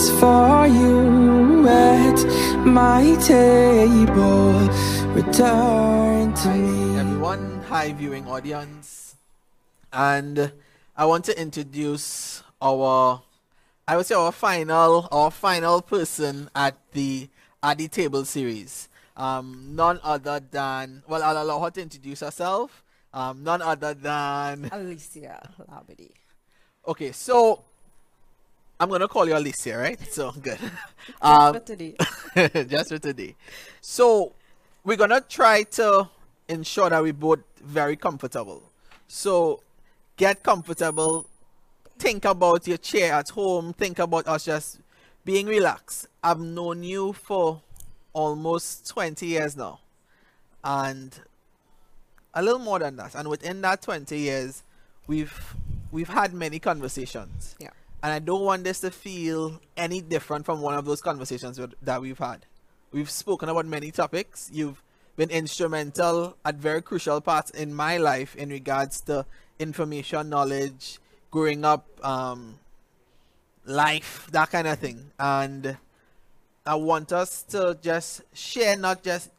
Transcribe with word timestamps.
breakfast 0.00 0.20
for 0.20 0.66
you 0.66 1.68
at 1.68 2.64
my 2.66 3.16
table. 3.22 4.52
Return 5.12 6.32
to 6.34 6.40
Hi, 6.40 6.56
me. 6.58 6.98
everyone. 6.98 7.62
Hi, 7.68 7.92
viewing 7.92 8.26
audience. 8.26 9.16
And 9.92 10.52
I 10.96 11.04
want 11.04 11.24
to 11.26 11.38
introduce 11.40 12.42
our, 12.62 13.22
I 13.86 13.96
would 13.96 14.06
say 14.06 14.14
our 14.14 14.32
final, 14.32 15.08
our 15.12 15.30
final 15.30 15.82
person 15.82 16.48
at 16.54 16.76
the 16.92 17.28
at 17.62 17.76
the 17.76 17.88
table 17.88 18.24
series. 18.24 18.88
Um, 19.16 19.72
none 19.74 20.00
other 20.02 20.40
than, 20.40 21.02
well, 21.06 21.22
I'll 21.22 21.42
allow 21.42 21.60
her 21.60 21.70
to 21.72 21.82
introduce 21.82 22.20
herself. 22.20 22.82
Um, 23.12 23.42
none 23.44 23.60
other 23.60 23.92
than, 23.92 24.70
Alicia 24.72 25.46
Labadie. 25.68 26.12
okay, 26.88 27.12
so 27.12 27.64
I'm 28.80 28.88
gonna 28.88 29.08
call 29.08 29.28
you 29.28 29.36
Alicia, 29.36 29.76
right? 29.78 30.00
So 30.12 30.32
good. 30.32 30.58
Um, 31.22 31.52
But 31.54 31.66
today, 31.66 31.94
just 32.66 32.90
for 32.90 32.98
today. 32.98 33.34
So 33.80 34.32
we're 34.84 34.96
gonna 34.96 35.20
try 35.20 35.64
to 35.64 36.08
ensure 36.48 36.88
that 36.90 37.02
we 37.02 37.12
both 37.12 37.40
very 37.62 37.96
comfortable. 37.96 38.62
So 39.08 39.62
get 40.16 40.42
comfortable. 40.42 41.26
Think 41.98 42.24
about 42.24 42.66
your 42.66 42.78
chair 42.78 43.14
at 43.14 43.28
home. 43.30 43.72
Think 43.74 43.98
about 43.98 44.26
us 44.28 44.44
just 44.46 44.80
being 45.24 45.46
relaxed. 45.46 46.06
I've 46.24 46.40
known 46.40 46.82
you 46.82 47.12
for 47.12 47.60
almost 48.14 48.88
20 48.88 49.26
years 49.26 49.56
now, 49.56 49.80
and 50.64 51.18
a 52.34 52.42
little 52.42 52.58
more 52.60 52.78
than 52.78 52.96
that. 52.96 53.14
And 53.14 53.28
within 53.28 53.60
that 53.62 53.82
20 53.82 54.18
years, 54.18 54.62
we've 55.06 55.54
we've 55.92 56.08
had 56.08 56.32
many 56.32 56.58
conversations. 56.58 57.56
Yeah. 57.58 57.70
And 58.02 58.12
I 58.12 58.18
don't 58.18 58.42
want 58.42 58.64
this 58.64 58.80
to 58.80 58.90
feel 58.90 59.60
any 59.76 60.00
different 60.00 60.46
from 60.46 60.60
one 60.60 60.74
of 60.74 60.84
those 60.84 61.02
conversations 61.02 61.58
with- 61.58 61.74
that 61.82 62.00
we've 62.00 62.18
had. 62.18 62.46
We've 62.92 63.10
spoken 63.10 63.48
about 63.48 63.66
many 63.66 63.90
topics. 63.90 64.48
You've 64.52 64.82
been 65.16 65.30
instrumental 65.30 66.36
at 66.44 66.54
very 66.54 66.80
crucial 66.80 67.20
parts 67.20 67.50
in 67.50 67.74
my 67.74 67.98
life 67.98 68.34
in 68.36 68.48
regards 68.48 69.00
to 69.02 69.26
information, 69.58 70.30
knowledge, 70.30 70.98
growing 71.30 71.64
up, 71.64 71.86
um, 72.04 72.58
life, 73.66 74.28
that 74.32 74.50
kind 74.50 74.66
of 74.66 74.78
thing. 74.78 75.12
And 75.18 75.76
I 76.66 76.74
want 76.74 77.12
us 77.12 77.42
to 77.50 77.78
just 77.82 78.22
share 78.32 78.76
not 78.76 79.02
just 79.02 79.30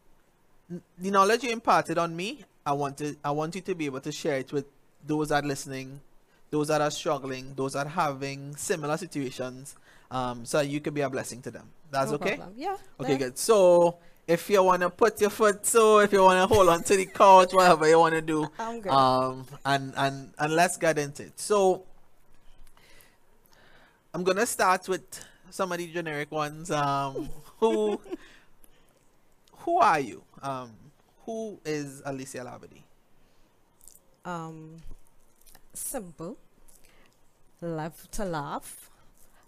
the 0.98 1.12
knowledge 1.12 1.44
you 1.44 1.50
imparted 1.50 1.98
on 1.98 2.16
me. 2.16 2.46
I 2.66 2.74
want 2.74 2.98
to, 3.00 3.16
I 3.24 3.32
want 3.32 3.56
you 3.56 3.62
to 3.62 3.76
be 3.76 3.86
able 3.86 4.02
to 4.02 4.12
share 4.12 4.38
it 4.38 4.54
with 4.54 4.66
those 5.06 5.30
that 5.30 5.44
are 5.44 5.48
listening, 5.48 6.00
those 6.52 6.68
that 6.68 6.82
are 6.82 6.92
struggling, 6.92 7.54
those 7.56 7.74
that 7.74 7.88
are 7.88 7.90
having 7.90 8.56
similar 8.56 8.98
situations, 8.98 9.76
um, 10.12 10.46
so 10.46 10.60
you 10.60 10.80
could 10.80 10.94
be 10.94 11.02
a 11.02 11.10
blessing 11.10 11.42
to 11.42 11.52
them. 11.52 11.68
That's 11.90 12.12
no 12.12 12.16
okay. 12.16 12.36
problem. 12.36 12.56
Yeah. 12.58 12.78
Okay, 13.00 13.18
good. 13.18 13.38
So 13.38 13.98
if 14.28 14.50
you 14.50 14.62
wanna 14.62 14.90
put 14.90 15.20
your 15.20 15.30
foot 15.30 15.66
so, 15.66 16.00
if 16.00 16.12
you 16.12 16.22
wanna 16.22 16.46
hold 16.46 16.70
on 16.70 16.84
to 16.84 16.96
the 16.96 17.06
couch, 17.06 17.54
whatever 17.54 17.90
you 17.90 17.98
wanna 17.98 18.22
do, 18.22 18.48
I'm 18.60 18.82
good. 18.82 18.92
um, 18.92 19.46
and 19.66 19.94
and 19.98 20.34
and 20.38 20.54
let's 20.54 20.78
get 20.78 20.98
into 21.00 21.24
it. 21.24 21.40
So 21.40 21.84
I'm 24.14 24.24
gonna 24.24 24.46
start 24.46 24.88
with 24.88 25.04
some 25.50 25.72
of 25.72 25.78
the 25.78 25.88
generic 25.88 26.32
ones. 26.32 26.70
Um, 26.70 27.30
who 27.60 28.00
who 29.58 29.80
are 29.80 30.00
you? 30.00 30.24
Um, 30.42 30.72
who 31.26 31.60
is 31.66 32.02
Alicia 32.06 32.40
Labadie? 32.40 32.84
um, 34.26 34.82
simple. 35.74 36.38
Love 37.62 38.10
to 38.12 38.26
laugh. 38.26 38.90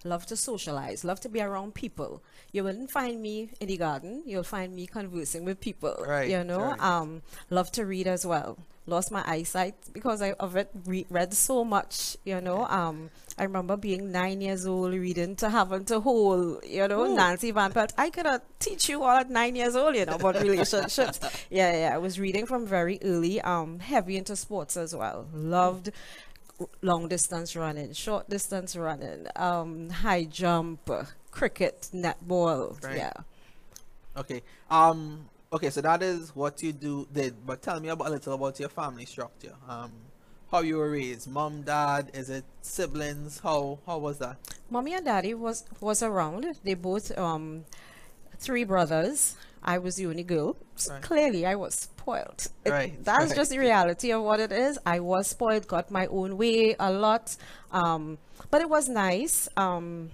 Love 0.05 0.25
to 0.27 0.35
socialize. 0.35 1.03
Love 1.05 1.19
to 1.21 1.29
be 1.29 1.41
around 1.41 1.73
people. 1.73 2.21
You 2.51 2.63
wouldn't 2.65 2.91
find 2.91 3.21
me 3.21 3.49
in 3.59 3.67
the 3.67 3.77
garden. 3.77 4.21
You'll 4.25 4.43
find 4.43 4.75
me 4.75 4.85
conversing 4.85 5.45
with 5.45 5.61
people. 5.61 5.95
Right, 6.05 6.29
You 6.29 6.43
know. 6.43 6.59
right. 6.71 6.79
Um, 6.81 7.21
love 7.49 7.71
to 7.73 7.85
read 7.85 8.05
as 8.07 8.25
well. 8.25 8.57
Lost 8.85 9.11
my 9.11 9.23
eyesight 9.25 9.75
because 9.93 10.21
I 10.21 10.33
of 10.33 10.55
it 10.55 10.69
re- 10.85 11.05
read 11.09 11.33
so 11.33 11.63
much. 11.63 12.17
You 12.25 12.41
know. 12.41 12.65
Um, 12.65 13.09
I 13.37 13.43
remember 13.43 13.77
being 13.77 14.11
nine 14.11 14.41
years 14.41 14.65
old 14.65 14.93
reading 14.93 15.35
to 15.37 15.49
having 15.49 15.85
to 15.85 15.99
hold. 15.99 16.63
You 16.65 16.87
know, 16.87 17.05
Ooh. 17.05 17.15
Nancy 17.15 17.51
Van 17.51 17.71
Pelt. 17.71 17.93
I 17.97 18.09
could 18.09 18.25
have 18.25 18.41
teach 18.59 18.89
you 18.89 19.03
all 19.03 19.17
at 19.17 19.29
nine 19.29 19.55
years 19.55 19.75
old. 19.75 19.95
You 19.95 20.05
know 20.05 20.15
about 20.15 20.41
relationships. 20.41 21.19
yeah, 21.49 21.71
yeah. 21.73 21.95
I 21.95 21.97
was 21.97 22.19
reading 22.19 22.45
from 22.45 22.65
very 22.65 22.99
early. 23.03 23.41
Um, 23.41 23.79
heavy 23.79 24.17
into 24.17 24.35
sports 24.35 24.77
as 24.77 24.95
well. 24.95 25.27
Loved 25.33 25.91
long 26.81 27.07
distance 27.07 27.55
running, 27.55 27.93
short 27.93 28.29
distance 28.29 28.75
running, 28.75 29.27
um, 29.35 29.89
high 29.89 30.25
jump, 30.25 30.89
cricket, 31.31 31.89
netball. 31.93 32.81
Right. 32.83 32.97
Yeah. 32.97 33.13
Okay. 34.17 34.41
Um. 34.69 35.29
Okay. 35.53 35.69
So 35.69 35.81
that 35.81 36.01
is 36.03 36.35
what 36.35 36.61
you 36.63 36.73
do 36.73 37.07
did. 37.13 37.45
But 37.45 37.61
tell 37.61 37.79
me 37.79 37.89
about 37.89 38.07
a 38.07 38.11
little 38.11 38.33
about 38.33 38.59
your 38.59 38.69
family 38.69 39.05
structure. 39.05 39.53
Um, 39.69 39.91
how 40.51 40.61
you 40.61 40.77
were 40.77 40.91
raised. 40.91 41.29
Mom, 41.29 41.61
dad. 41.63 42.11
Is 42.13 42.29
it 42.29 42.43
siblings? 42.61 43.39
How 43.39 43.79
how 43.85 43.97
was 43.99 44.17
that? 44.19 44.37
Mommy 44.69 44.93
and 44.93 45.05
daddy 45.05 45.33
was 45.33 45.63
was 45.79 46.01
around. 46.03 46.45
They 46.63 46.73
both 46.75 47.15
um 47.17 47.65
three 48.39 48.63
brothers. 48.63 49.35
I 49.65 49.77
was 49.77 49.95
the 49.95 50.07
only 50.07 50.23
girl. 50.23 50.57
Right. 50.89 51.01
Clearly, 51.01 51.45
I 51.45 51.55
was 51.55 51.75
spoiled. 51.75 52.47
It- 52.65 52.71
Right, 52.71 53.01
That's 53.03 53.27
right. 53.29 53.35
just 53.35 53.51
the 53.51 53.59
reality 53.59 54.11
of 54.11 54.21
what 54.21 54.41
it 54.41 54.51
is. 54.51 54.77
I 54.85 54.99
was 54.99 55.27
spoiled, 55.27 55.67
got 55.69 55.89
my 55.89 56.05
own 56.07 56.35
way 56.37 56.75
a 56.77 56.91
lot. 56.91 57.37
Um, 57.71 58.17
but 58.51 58.59
it 58.61 58.69
was 58.69 58.89
nice. 58.89 59.47
Um, 59.55 60.09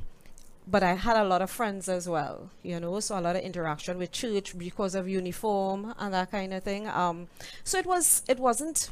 but 0.69 0.83
I 0.83 0.93
had 0.93 1.17
a 1.17 1.23
lot 1.23 1.41
of 1.41 1.49
friends 1.49 1.89
as 1.89 2.07
well, 2.07 2.51
you 2.63 2.79
know, 2.79 2.99
so 2.99 3.17
a 3.19 3.21
lot 3.21 3.35
of 3.35 3.41
interaction 3.43 3.97
with 3.97 4.11
church 4.11 4.57
because 4.57 4.95
of 4.95 5.07
uniform 5.09 5.93
and 5.99 6.13
that 6.13 6.31
kind 6.31 6.53
of 6.53 6.63
thing. 6.63 6.87
Um, 6.87 7.27
so 7.63 7.77
it 7.79 7.85
was, 7.85 8.23
it 8.27 8.39
wasn't, 8.39 8.89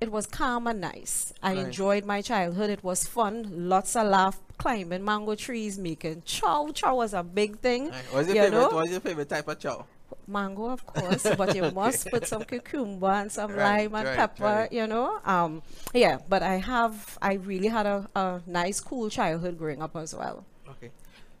it 0.00 0.12
was 0.12 0.26
calm 0.26 0.66
and 0.66 0.80
nice. 0.80 1.32
I 1.42 1.52
Right. 1.52 1.66
enjoyed 1.66 2.04
my 2.04 2.22
childhood. 2.22 2.70
It 2.70 2.84
was 2.84 3.06
fun, 3.06 3.68
lots 3.68 3.96
of 3.96 4.06
laugh, 4.08 4.40
climbing 4.58 5.04
mango 5.04 5.34
trees, 5.34 5.78
making 5.78 6.22
chow. 6.26 6.70
Chow 6.74 6.96
was 6.96 7.14
a 7.14 7.22
big 7.22 7.58
thing. 7.60 7.92
Right. 7.92 8.10
What's 8.12 8.28
your 8.28 8.36
You 8.36 8.36
favorite? 8.36 8.70
know? 8.70 8.72
What's 8.72 8.90
your 8.90 9.00
favorite 9.00 9.28
type 9.28 9.48
of 9.48 9.58
chow? 9.58 9.86
Mango, 10.28 10.70
of 10.70 10.86
course, 10.86 11.30
but 11.32 11.54
you 11.54 11.64
must 11.66 12.10
put 12.10 12.26
some 12.26 12.44
cucumber 12.44 13.08
and 13.10 13.30
some 13.32 13.54
Right, 13.54 13.56
lime 13.56 13.94
and 13.94 14.10
right, 14.10 14.12
pepper, 14.12 14.68
you 14.70 14.86
know. 14.86 15.20
Um, 15.24 15.62
yeah, 15.94 16.18
but 16.28 16.42
I 16.42 16.56
have, 16.56 17.18
I 17.22 17.34
really 17.34 17.68
had 17.68 17.86
a, 17.86 18.08
a 18.14 18.42
nice, 18.46 18.80
cool 18.80 19.08
childhood 19.10 19.58
growing 19.58 19.82
up 19.82 19.96
as 19.96 20.14
well. 20.14 20.44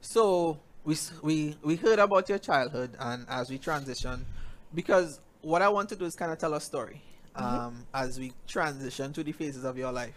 So 0.06 0.60
we 0.84 0.96
we 1.20 1.56
we 1.64 1.74
heard 1.74 1.98
about 1.98 2.28
your 2.28 2.38
childhood, 2.38 2.96
and 3.00 3.26
as 3.28 3.50
we 3.50 3.58
transition, 3.58 4.24
because 4.72 5.18
what 5.42 5.62
I 5.62 5.68
want 5.68 5.88
to 5.88 5.96
do 5.96 6.04
is 6.04 6.14
kind 6.14 6.30
of 6.30 6.38
tell 6.38 6.54
a 6.54 6.60
story, 6.60 7.02
um, 7.34 7.84
as 7.92 8.18
we 8.18 8.32
transition 8.46 9.12
to 9.14 9.24
the 9.24 9.32
phases 9.32 9.64
of 9.64 9.76
your 9.76 9.90
life, 9.90 10.14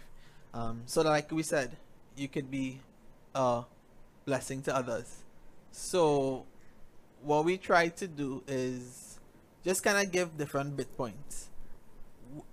um, 0.54 0.82
so 0.86 1.02
that 1.02 1.10
like 1.10 1.32
we 1.32 1.42
said, 1.42 1.76
you 2.16 2.28
could 2.28 2.52
be 2.52 2.80
a 3.34 3.64
blessing 4.24 4.62
to 4.62 4.76
others. 4.76 5.24
So 5.72 6.46
what 7.22 7.44
we 7.44 7.58
try 7.58 7.88
to 7.88 8.06
do 8.06 8.44
is 8.46 9.18
just 9.64 9.82
kind 9.82 9.98
of 9.98 10.12
give 10.12 10.38
different 10.38 10.76
bit 10.76 10.96
points. 10.96 11.48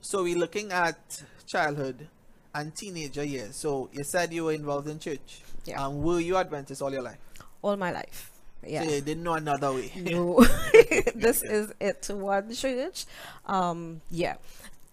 So 0.02 0.24
we're 0.24 0.40
looking 0.40 0.72
at 0.72 1.24
childhood 1.46 2.08
and 2.56 2.76
teenager 2.76 3.24
years. 3.24 3.56
So 3.58 3.90
you 3.94 4.04
said 4.04 4.34
you 4.34 4.46
were 4.46 4.54
involved 4.54 4.88
in 4.88 4.98
church. 4.98 5.42
Yeah. 5.66 5.86
Um, 5.86 6.02
were 6.02 6.20
you 6.20 6.36
Adventist 6.38 6.82
all 6.82 6.92
your 6.92 7.04
life? 7.04 7.20
All 7.62 7.78
my 7.78 7.92
life. 7.92 8.32
Yeah. 8.66 8.84
So 8.84 8.90
didn't 9.02 9.24
know 9.24 9.34
another 9.34 9.72
way. 9.74 9.92
No, 9.96 10.40
this 11.16 11.44
is 11.58 11.72
it 11.80 12.02
to 12.04 12.16
one 12.16 12.54
church. 12.54 13.06
Um, 13.46 14.02
yeah. 14.12 14.36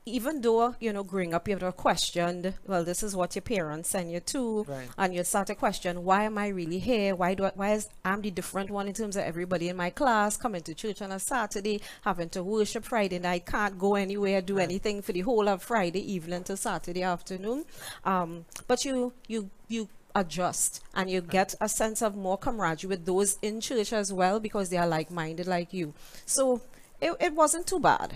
Even 0.07 0.43
though, 0.43 0.75
you 0.81 0.93
know, 0.93 1.03
growing 1.03 1.33
up, 1.33 1.49
you 1.49 1.57
have 1.57 1.77
questioned, 1.79 2.53
well, 2.67 2.85
this 2.85 3.03
is 3.03 3.17
what 3.17 3.35
your 3.35 3.41
parents 3.41 3.89
send 3.89 4.13
you 4.13 4.21
to. 4.21 4.65
Right. 4.65 4.87
And 4.99 5.15
you 5.15 5.25
start 5.25 5.47
to 5.47 5.55
question, 5.55 6.05
why 6.05 6.25
am 6.25 6.37
I 6.37 6.49
really 6.49 6.79
here? 6.79 7.15
Why 7.17 7.33
do 7.33 7.47
I, 7.47 7.53
why 7.55 7.73
is 7.73 7.89
I'm 8.05 8.21
the 8.21 8.31
different 8.31 8.69
one 8.69 8.87
in 8.87 8.93
terms 8.93 9.17
of 9.17 9.23
everybody 9.25 9.71
in 9.71 9.77
my 9.79 9.89
class 9.89 10.37
coming 10.37 10.61
to 10.65 10.75
church 10.75 11.01
on 11.01 11.11
a 11.11 11.19
Saturday, 11.19 11.81
having 12.03 12.29
to 12.31 12.45
worship 12.45 12.85
Friday 12.85 13.19
night, 13.19 13.47
can't 13.47 13.79
go 13.79 13.95
anywhere, 13.95 14.43
do 14.43 14.59
Right. 14.59 14.65
anything 14.65 15.01
for 15.01 15.13
the 15.13 15.23
whole 15.23 15.49
of 15.49 15.63
Friday 15.63 16.13
evening 16.13 16.45
to 16.45 16.57
Saturday 16.59 17.03
afternoon. 17.03 17.65
Um, 18.05 18.45
but 18.69 18.85
you, 18.85 19.15
you, 19.27 19.49
you 19.69 19.89
adjust 20.15 20.83
and 20.95 21.11
you 21.11 21.21
get 21.21 21.55
a 21.61 21.69
sense 21.69 22.03
of 22.03 22.17
more 22.17 22.39
camaraderie 22.39 22.89
with 22.89 23.05
those 23.05 23.39
in 23.43 23.61
church 23.61 23.93
as 23.93 24.13
well 24.13 24.39
because 24.39 24.71
they 24.71 24.77
are 24.77 24.87
like-minded 24.87 25.47
like 25.47 25.73
you. 25.73 25.93
So 26.27 26.61
it, 27.01 27.13
it 27.21 27.35
wasn't 27.35 27.67
too 27.67 27.81
bad. 27.81 28.15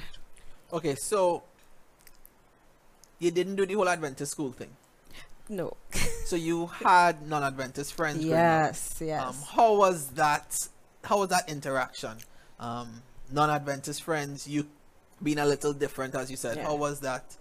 Okay, 0.73 0.95
so 0.95 1.43
you 3.19 3.31
didn't 3.31 3.57
do 3.57 3.67
the 3.67 3.75
whole 3.75 3.89
Adventist 3.89 4.33
school 4.33 4.53
thing. 4.53 4.71
No. 5.49 5.77
So 6.27 6.37
you 6.37 6.67
had 6.67 7.27
non-Adventist 7.27 7.95
friends. 7.95 8.25
yes, 8.25 8.99
yes. 9.01 9.23
Um, 9.23 9.35
how 9.57 9.77
was 9.77 10.09
that? 10.09 10.55
How 11.03 11.21
was 11.21 11.31
that 11.31 11.49
interaction? 11.49 12.19
Um, 12.61 13.03
non-Adventist 13.33 14.03
friends, 14.03 14.47
you 14.47 14.67
being 15.23 15.39
a 15.39 15.47
little 15.47 15.73
different, 15.73 16.15
as 16.15 16.31
you 16.31 16.37
said. 16.37 16.59
Yeah. 16.59 16.65
How 16.65 16.75
was 16.75 17.01
that 17.01 17.37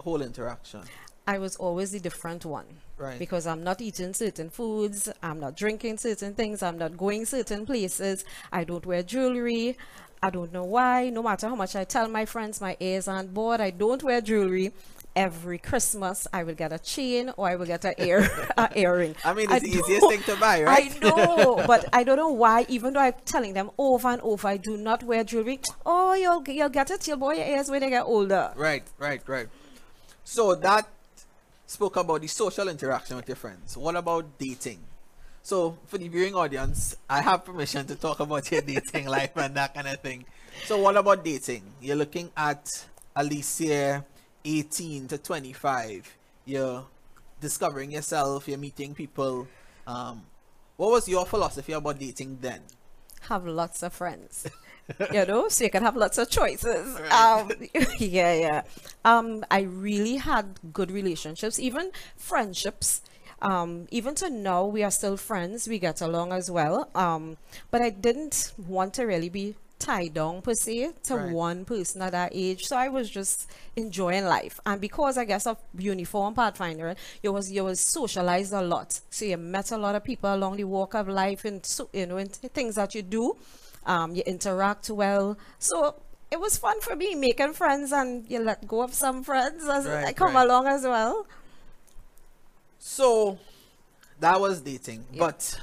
whole 0.00 0.20
interaction? 0.20 0.82
I 1.26 1.38
was 1.38 1.56
always 1.56 1.92
the 1.92 2.00
different 2.00 2.44
one. 2.44 2.66
Right. 2.98 3.18
Because 3.18 3.46
I'm 3.46 3.62
not 3.62 3.80
eating 3.80 4.14
certain 4.14 4.48
foods, 4.48 5.10
I'm 5.22 5.38
not 5.38 5.56
drinking 5.56 5.98
certain 5.98 6.34
things, 6.34 6.62
I'm 6.62 6.78
not 6.78 6.96
going 6.96 7.26
certain 7.26 7.66
places, 7.66 8.24
I 8.52 8.64
don't 8.64 8.86
wear 8.86 9.02
jewelry. 9.02 9.76
I 10.22 10.30
don't 10.30 10.52
know 10.52 10.64
why. 10.64 11.10
No 11.10 11.22
matter 11.22 11.48
how 11.48 11.54
much 11.54 11.76
I 11.76 11.84
tell 11.84 12.08
my 12.08 12.24
friends 12.24 12.60
my 12.60 12.76
ears 12.80 13.06
aren't 13.06 13.34
bored, 13.34 13.60
I 13.60 13.70
don't 13.70 14.02
wear 14.02 14.20
jewelry. 14.20 14.72
Every 15.14 15.58
Christmas, 15.58 16.26
I 16.32 16.42
will 16.42 16.54
get 16.54 16.72
a 16.72 16.78
chain 16.78 17.32
or 17.36 17.48
I 17.48 17.56
will 17.56 17.64
get 17.66 17.84
an 17.84 17.94
ear 17.98 18.28
a 18.56 18.68
earring. 18.74 19.14
I 19.24 19.32
mean, 19.34 19.50
it's 19.50 19.62
the 19.62 19.70
easiest 19.70 20.08
thing 20.08 20.22
to 20.22 20.36
buy, 20.36 20.62
right? 20.64 20.94
I 20.94 20.98
know, 20.98 21.62
but 21.66 21.86
I 21.92 22.02
don't 22.02 22.16
know 22.16 22.30
why. 22.32 22.66
Even 22.68 22.92
though 22.94 23.00
I'm 23.00 23.14
telling 23.24 23.54
them 23.54 23.70
over 23.78 24.08
and 24.08 24.20
over, 24.22 24.48
I 24.48 24.56
do 24.56 24.76
not 24.76 25.02
wear 25.02 25.24
jewelry. 25.24 25.60
Oh, 25.86 26.14
you'll 26.14 26.42
you'll 26.48 26.68
get 26.68 26.90
it. 26.90 27.06
You'll 27.06 27.18
boy 27.18 27.34
your 27.34 27.46
ears 27.46 27.70
when 27.70 27.80
they 27.80 27.90
get 27.90 28.04
older. 28.04 28.52
Right, 28.56 28.84
right, 28.98 29.22
right. 29.26 29.48
So 30.24 30.54
that 30.56 30.86
spoke 31.66 31.96
about 31.96 32.20
the 32.20 32.26
social 32.28 32.68
interaction 32.68 33.16
with 33.16 33.28
your 33.28 33.36
friends. 33.36 33.76
What 33.76 33.96
about 33.96 34.38
dating? 34.38 34.78
So 35.42 35.78
for 35.86 35.98
the 35.98 36.08
viewing 36.08 36.34
audience, 36.34 36.96
I 37.08 37.20
have 37.20 37.44
permission 37.44 37.86
to 37.86 37.94
talk 37.94 38.20
about 38.20 38.50
your 38.50 38.60
dating 38.66 39.06
life 39.06 39.36
and 39.36 39.54
that 39.56 39.74
kind 39.74 39.86
of 39.88 40.00
thing. 40.00 40.24
So 40.64 40.78
what 40.78 40.96
about 40.96 41.24
dating? 41.24 41.62
You're 41.80 41.96
looking 41.96 42.30
at 42.36 42.86
Alicia, 43.14 44.04
18 44.44 45.08
to 45.08 45.18
25. 45.18 46.16
You're 46.46 46.84
discovering 47.40 47.90
yourself. 47.90 48.48
You're 48.48 48.58
meeting 48.58 48.94
people. 48.94 49.46
Um, 49.86 50.22
what 50.76 50.90
was 50.90 51.08
your 51.08 51.26
philosophy 51.26 51.72
about 51.72 51.98
dating 51.98 52.38
then? 52.40 52.60
Have 53.22 53.46
lots 53.46 53.82
of 53.82 53.92
friends. 53.92 54.46
you 55.12 55.24
know, 55.26 55.48
so 55.48 55.64
you 55.64 55.70
can 55.70 55.82
have 55.82 55.96
lots 55.96 56.18
of 56.18 56.30
choices. 56.30 56.98
Right. 57.00 57.12
Um, 57.12 57.50
yeah, 57.98 58.34
yeah. 58.34 58.62
Um, 59.04 59.44
I 59.50 59.60
really 59.62 60.16
had 60.16 60.58
good 60.72 60.90
relationships, 60.90 61.58
even 61.58 61.90
friendships. 62.16 63.02
Um, 63.42 63.86
even 63.90 64.14
to 64.16 64.30
now, 64.30 64.64
we 64.64 64.82
are 64.82 64.90
still 64.90 65.16
friends. 65.16 65.68
We 65.68 65.78
get 65.78 66.00
along 66.00 66.32
as 66.32 66.50
well. 66.50 66.88
Um, 66.94 67.36
but 67.70 67.82
I 67.82 67.90
didn't 67.90 68.52
want 68.56 68.94
to 68.94 69.04
really 69.04 69.28
be 69.28 69.56
tied 69.78 70.14
down 70.14 70.40
per 70.42 70.54
se 70.54 70.92
to 71.04 71.16
Right. 71.16 71.32
one 71.32 71.64
person 71.64 72.02
at 72.02 72.12
that 72.12 72.32
age. 72.34 72.64
So 72.64 72.76
I 72.76 72.88
was 72.88 73.10
just 73.10 73.50
enjoying 73.76 74.24
life. 74.24 74.58
And 74.64 74.80
because 74.80 75.18
I 75.18 75.24
guess 75.24 75.46
of 75.46 75.58
uniform 75.78 76.34
pathfinder, 76.34 76.94
you 77.22 77.32
was 77.32 77.50
you 77.52 77.64
was 77.64 77.80
socialized 77.80 78.52
a 78.52 78.62
lot. 78.62 79.00
So 79.10 79.24
you 79.26 79.36
met 79.36 79.70
a 79.72 79.76
lot 79.78 79.94
of 79.94 80.02
people 80.04 80.34
along 80.34 80.56
the 80.56 80.64
walk 80.64 80.94
of 80.94 81.08
life 81.08 81.44
and 81.44 81.64
so 81.64 81.88
you 81.92 82.06
know 82.06 82.16
and 82.16 82.32
things 82.32 82.76
that 82.76 82.94
you 82.94 83.02
do. 83.02 83.36
Um, 83.84 84.14
you 84.16 84.22
interact 84.26 84.90
well. 84.90 85.36
So 85.58 85.94
it 86.30 86.40
was 86.40 86.56
fun 86.58 86.80
for 86.80 86.96
me 86.96 87.14
making 87.14 87.52
friends 87.52 87.92
and 87.92 88.28
you 88.28 88.40
let 88.40 88.66
go 88.66 88.82
of 88.82 88.92
some 88.94 89.22
friends 89.22 89.62
as 89.68 89.86
I 89.86 90.12
come 90.12 90.34
right. 90.34 90.44
along 90.44 90.66
as 90.66 90.82
well. 90.82 91.26
So 92.78 93.38
that 94.20 94.40
was 94.40 94.60
dating, 94.60 95.04
Yeah. 95.12 95.26
but 95.26 95.60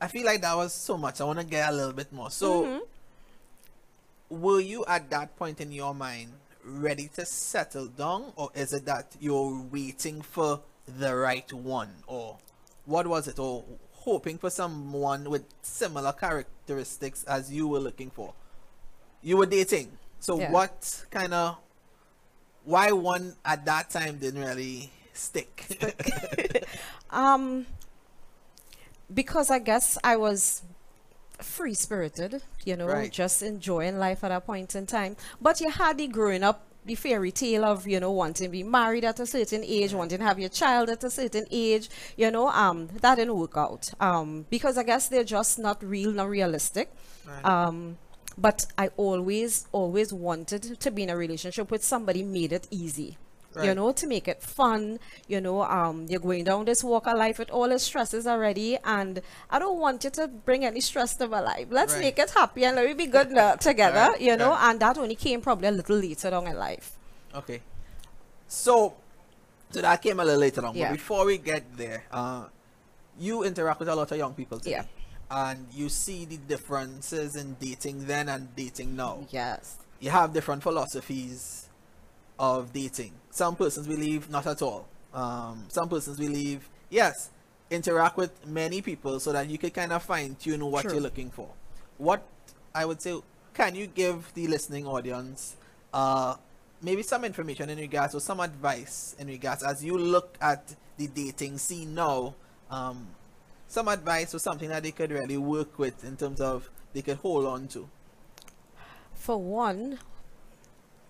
I 0.00 0.08
feel 0.08 0.24
like 0.26 0.42
that 0.42 0.54
was 0.56 0.74
so 0.74 0.96
much. 0.98 1.20
I 1.20 1.24
want 1.24 1.38
to 1.38 1.44
get 1.44 1.68
a 1.68 1.72
little 1.72 1.92
bit 1.92 2.12
more. 2.12 2.30
So, 2.30 2.64
Mm-hmm. 2.64 2.78
Were 4.34 4.60
you 4.60 4.84
at 4.86 5.10
that 5.10 5.36
point 5.36 5.60
in 5.60 5.72
your 5.72 5.94
mind 5.94 6.32
ready 6.64 7.08
to 7.14 7.24
settle 7.26 7.86
down, 7.86 8.32
or 8.36 8.50
is 8.54 8.72
it 8.72 8.84
that 8.86 9.16
you're 9.20 9.60
waiting 9.70 10.22
for 10.22 10.60
the 10.86 11.14
right 11.14 11.50
one, 11.52 11.90
or 12.06 12.38
what 12.86 13.06
was 13.06 13.28
it, 13.28 13.38
or 13.38 13.64
hoping 13.92 14.38
for 14.38 14.50
someone 14.50 15.28
with 15.30 15.44
similar 15.62 16.12
characteristics 16.12 17.24
as 17.24 17.52
you 17.52 17.68
were 17.68 17.80
looking 17.80 18.10
for? 18.10 18.34
You 19.22 19.36
were 19.38 19.46
dating. 19.46 19.98
So, 20.20 20.38
Yeah. 20.38 20.50
what 20.50 21.04
kind 21.10 21.34
of 21.34 21.56
why 22.64 22.92
one 22.92 23.36
at 23.44 23.64
that 23.66 23.90
time 23.90 24.18
didn't 24.18 24.42
really 24.42 24.90
stick? 25.12 25.66
Um, 27.10 27.66
because 29.12 29.50
I 29.50 29.60
guess 29.60 29.98
I 30.02 30.16
was 30.16 30.62
free 31.40 31.74
spirited, 31.74 32.42
you 32.64 32.76
know, 32.76 32.86
Right. 32.86 33.10
just 33.10 33.42
enjoying 33.42 33.98
life 33.98 34.22
at 34.24 34.30
a 34.32 34.40
point 34.40 34.74
in 34.74 34.86
time. 34.86 35.16
But 35.40 35.60
you 35.60 35.70
had 35.70 35.98
the 35.98 36.06
growing 36.06 36.42
up, 36.42 36.62
the 36.84 36.94
fairy 36.94 37.32
tale 37.32 37.64
of, 37.64 37.86
you 37.86 37.98
know, 37.98 38.10
wanting 38.12 38.46
to 38.46 38.50
be 38.50 38.62
married 38.62 39.04
at 39.04 39.18
a 39.18 39.26
certain 39.26 39.62
age, 39.64 39.92
wanting 39.94 40.18
to 40.18 40.24
have 40.24 40.38
your 40.38 40.50
child 40.50 40.90
at 40.90 41.02
a 41.02 41.10
certain 41.10 41.46
age, 41.50 41.88
you 42.16 42.30
know, 42.30 42.48
um, 42.48 42.88
that 43.00 43.16
didn't 43.16 43.36
work 43.36 43.56
out. 43.56 43.90
Um, 44.00 44.46
because 44.50 44.76
I 44.78 44.82
guess 44.82 45.08
they're 45.08 45.24
just 45.24 45.58
not 45.58 45.82
real, 45.82 46.12
not 46.12 46.28
realistic. 46.28 46.92
Right. 47.26 47.44
Um, 47.44 47.98
but 48.36 48.66
I 48.76 48.88
always, 48.96 49.66
always 49.72 50.12
wanted 50.12 50.78
to 50.80 50.90
be 50.90 51.04
in 51.04 51.10
a 51.10 51.16
relationship 51.16 51.70
with 51.70 51.82
somebody 51.84 52.22
made 52.22 52.52
it 52.52 52.66
easy. 52.70 53.16
You 53.62 53.74
know, 53.74 53.92
to 53.92 54.06
make 54.08 54.26
it 54.26 54.42
fun, 54.42 54.98
you 55.28 55.40
know, 55.40 55.62
um, 55.62 56.06
you're 56.08 56.18
going 56.20 56.42
down 56.44 56.64
this 56.64 56.82
walk 56.82 57.06
of 57.06 57.16
life 57.16 57.38
with 57.38 57.50
all 57.50 57.68
the 57.68 57.78
stresses 57.78 58.26
already, 58.26 58.78
and 58.84 59.22
I 59.48 59.60
don't 59.60 59.78
want 59.78 60.02
you 60.02 60.10
to 60.10 60.26
bring 60.26 60.64
any 60.64 60.80
stress 60.80 61.14
to 61.16 61.28
my 61.28 61.40
life. 61.40 61.68
Let's 61.70 61.92
Right. 61.92 62.00
make 62.00 62.18
it 62.18 62.30
happy 62.30 62.64
and 62.64 62.74
let 62.74 62.86
me 62.86 62.94
be 62.94 63.06
good 63.06 63.30
now 63.30 63.54
together, 63.54 64.10
Right, 64.10 64.20
you 64.20 64.36
know, 64.36 64.50
right. 64.50 64.70
and 64.70 64.80
that 64.80 64.98
only 64.98 65.14
came 65.14 65.40
probably 65.40 65.68
a 65.68 65.70
little 65.70 65.96
later 65.96 66.30
down 66.30 66.46
in 66.48 66.56
life. 66.56 66.96
Okay. 67.34 67.60
So, 68.48 68.94
so 69.70 69.80
that 69.82 70.02
came 70.02 70.18
a 70.18 70.24
little 70.24 70.40
later 70.40 70.64
on. 70.66 70.74
Yeah. 70.74 70.88
But 70.88 70.94
before 70.96 71.24
we 71.24 71.38
get 71.38 71.76
there, 71.76 72.04
uh, 72.10 72.46
you 73.18 73.44
interact 73.44 73.78
with 73.78 73.88
a 73.88 73.94
lot 73.94 74.10
of 74.10 74.18
young 74.18 74.34
people 74.34 74.58
today. 74.58 74.70
Yeah. 74.72 74.84
And 75.30 75.66
you 75.72 75.88
see 75.88 76.24
the 76.24 76.36
differences 76.36 77.36
in 77.36 77.56
dating 77.60 78.06
then 78.06 78.28
and 78.28 78.54
dating 78.56 78.96
now. 78.96 79.20
Yes. 79.30 79.76
You 80.00 80.10
have 80.10 80.32
different 80.32 80.62
philosophies 80.62 81.68
of 82.38 82.72
dating. 82.72 83.12
Some 83.34 83.56
persons 83.56 83.88
believe 83.88 84.30
not 84.30 84.46
at 84.46 84.62
all. 84.62 84.86
Um, 85.12 85.64
some 85.66 85.88
persons 85.88 86.18
believe, 86.18 86.68
yes, 86.88 87.30
interact 87.68 88.16
with 88.16 88.46
many 88.46 88.80
people 88.80 89.18
so 89.18 89.32
that 89.32 89.50
you 89.50 89.58
can 89.58 89.70
kind 89.70 89.92
of 89.92 90.04
fine 90.04 90.36
tune 90.36 90.64
what 90.64 90.82
True. 90.82 90.92
you're 90.92 91.00
looking 91.00 91.32
for. 91.32 91.48
What 91.98 92.24
I 92.72 92.84
would 92.84 93.02
say, 93.02 93.20
can 93.52 93.74
you 93.74 93.88
give 93.88 94.32
the 94.34 94.46
listening 94.46 94.86
audience 94.86 95.56
uh, 95.92 96.36
maybe 96.80 97.02
some 97.02 97.24
information 97.24 97.70
in 97.70 97.78
regards 97.78 98.14
or 98.14 98.20
some 98.20 98.38
advice 98.38 99.16
in 99.18 99.26
regards 99.26 99.64
as 99.64 99.84
you 99.84 99.98
look 99.98 100.38
at 100.40 100.72
the 100.96 101.08
dating 101.08 101.58
scene 101.58 101.92
now? 101.92 102.36
Um, 102.70 103.08
some 103.66 103.88
advice 103.88 104.32
or 104.32 104.38
something 104.38 104.68
that 104.68 104.84
they 104.84 104.92
could 104.92 105.10
really 105.10 105.38
work 105.38 105.76
with 105.76 106.04
in 106.04 106.16
terms 106.16 106.40
of 106.40 106.70
they 106.92 107.02
could 107.02 107.16
hold 107.16 107.46
on 107.46 107.66
to. 107.66 107.88
For 109.12 109.36
one, 109.42 109.98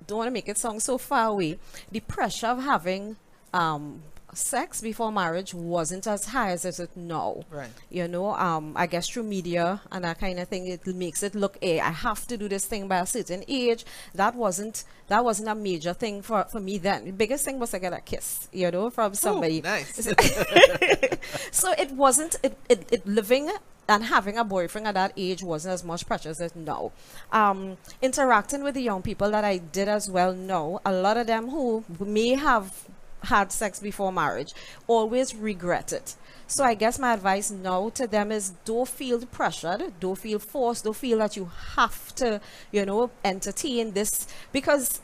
don't 0.06 0.18
want 0.18 0.28
to 0.28 0.32
make 0.32 0.48
it 0.48 0.58
sound 0.58 0.82
so 0.82 0.98
far 0.98 1.28
away. 1.28 1.58
The 1.90 2.00
pressure 2.00 2.48
of 2.48 2.62
having 2.62 3.16
um, 3.52 4.02
sex 4.34 4.80
before 4.80 5.12
marriage 5.12 5.54
wasn't 5.54 6.06
as 6.06 6.26
high 6.26 6.50
as 6.50 6.64
it 6.64 6.78
is 6.78 6.88
now. 6.96 7.44
Right. 7.50 7.70
You 7.90 8.08
know, 8.08 8.34
um, 8.34 8.72
I 8.76 8.86
guess 8.86 9.08
through 9.08 9.24
media 9.24 9.80
and 9.90 10.04
that 10.04 10.18
kind 10.18 10.38
of 10.38 10.48
thing, 10.48 10.66
it 10.66 10.86
makes 10.86 11.22
it 11.22 11.34
look, 11.34 11.56
hey, 11.60 11.80
I 11.80 11.90
have 11.90 12.26
to 12.28 12.36
do 12.36 12.48
this 12.48 12.66
thing 12.66 12.88
by 12.88 12.98
a 12.98 13.06
certain 13.06 13.44
age. 13.48 13.84
That 14.14 14.34
wasn't 14.34 14.84
that 15.08 15.24
wasn't 15.24 15.48
a 15.48 15.54
major 15.54 15.92
thing 15.92 16.22
for, 16.22 16.44
for 16.44 16.60
me 16.60 16.78
then. 16.78 17.04
The 17.04 17.12
biggest 17.12 17.44
thing 17.44 17.58
was 17.58 17.70
to 17.70 17.78
get 17.78 17.92
a 17.92 18.00
kiss, 18.00 18.48
you 18.52 18.70
know, 18.70 18.90
from 18.90 19.14
somebody. 19.14 19.58
Ooh, 19.58 19.62
nice. 19.62 19.94
so 21.52 21.72
it 21.72 21.92
wasn't 21.92 22.36
it, 22.42 22.56
it, 22.68 22.88
it 22.90 23.06
living 23.06 23.50
and 23.88 24.04
having 24.04 24.38
a 24.38 24.44
boyfriend 24.44 24.86
at 24.86 24.94
that 24.94 25.12
age 25.16 25.42
wasn't 25.42 25.74
as 25.74 25.84
much 25.84 26.06
pressure 26.06 26.30
as 26.30 26.40
it 26.40 26.56
now. 26.56 26.92
Um, 27.32 27.76
interacting 28.00 28.62
with 28.62 28.74
the 28.74 28.82
young 28.82 29.02
people 29.02 29.30
that 29.30 29.44
I 29.44 29.58
did 29.58 29.88
as 29.88 30.10
well 30.10 30.32
now, 30.32 30.80
a 30.84 30.92
lot 30.92 31.16
of 31.16 31.26
them 31.26 31.48
who 31.48 31.84
may 31.98 32.30
have 32.30 32.88
had 33.24 33.50
sex 33.52 33.80
before 33.80 34.12
marriage 34.12 34.54
always 34.86 35.34
regret 35.34 35.92
it. 35.92 36.14
So 36.46 36.62
I 36.62 36.74
guess 36.74 36.98
my 36.98 37.14
advice 37.14 37.50
now 37.50 37.88
to 37.90 38.06
them 38.06 38.30
is 38.30 38.50
don't 38.64 38.88
feel 38.88 39.24
pressured, 39.26 39.94
don't 39.98 40.18
feel 40.18 40.38
forced, 40.38 40.84
don't 40.84 40.96
feel 40.96 41.18
that 41.18 41.36
you 41.36 41.50
have 41.76 42.14
to, 42.16 42.40
you 42.70 42.84
know, 42.84 43.10
entertain 43.24 43.92
this 43.92 44.26
because 44.52 45.00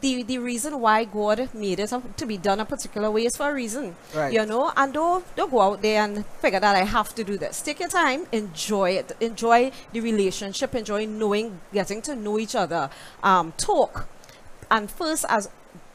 the 0.00 0.22
the 0.22 0.38
reason 0.38 0.80
why 0.80 1.04
God 1.04 1.48
made 1.54 1.80
it 1.80 1.92
to 2.16 2.26
be 2.26 2.36
done 2.36 2.60
a 2.60 2.64
particular 2.64 3.10
way 3.10 3.26
is 3.26 3.36
for 3.36 3.50
a 3.50 3.54
reason. 3.54 3.96
Right. 4.14 4.32
You 4.32 4.46
know, 4.46 4.72
and 4.76 4.92
don't 4.92 5.24
don't 5.36 5.50
go 5.50 5.60
out 5.60 5.82
there 5.82 6.02
and 6.02 6.24
figure 6.40 6.60
that 6.60 6.76
I 6.76 6.84
have 6.84 7.14
to 7.14 7.24
do 7.24 7.36
this. 7.36 7.62
Take 7.62 7.80
your 7.80 7.88
time, 7.88 8.26
enjoy 8.32 8.90
it, 8.92 9.12
enjoy 9.20 9.72
the 9.92 10.00
relationship, 10.00 10.74
enjoy 10.74 11.06
knowing, 11.06 11.60
getting 11.72 12.02
to 12.02 12.16
know 12.16 12.38
each 12.38 12.54
other, 12.54 12.90
um, 13.22 13.52
talk, 13.56 14.08
and 14.70 14.90
first 14.90 15.24
as 15.28 15.48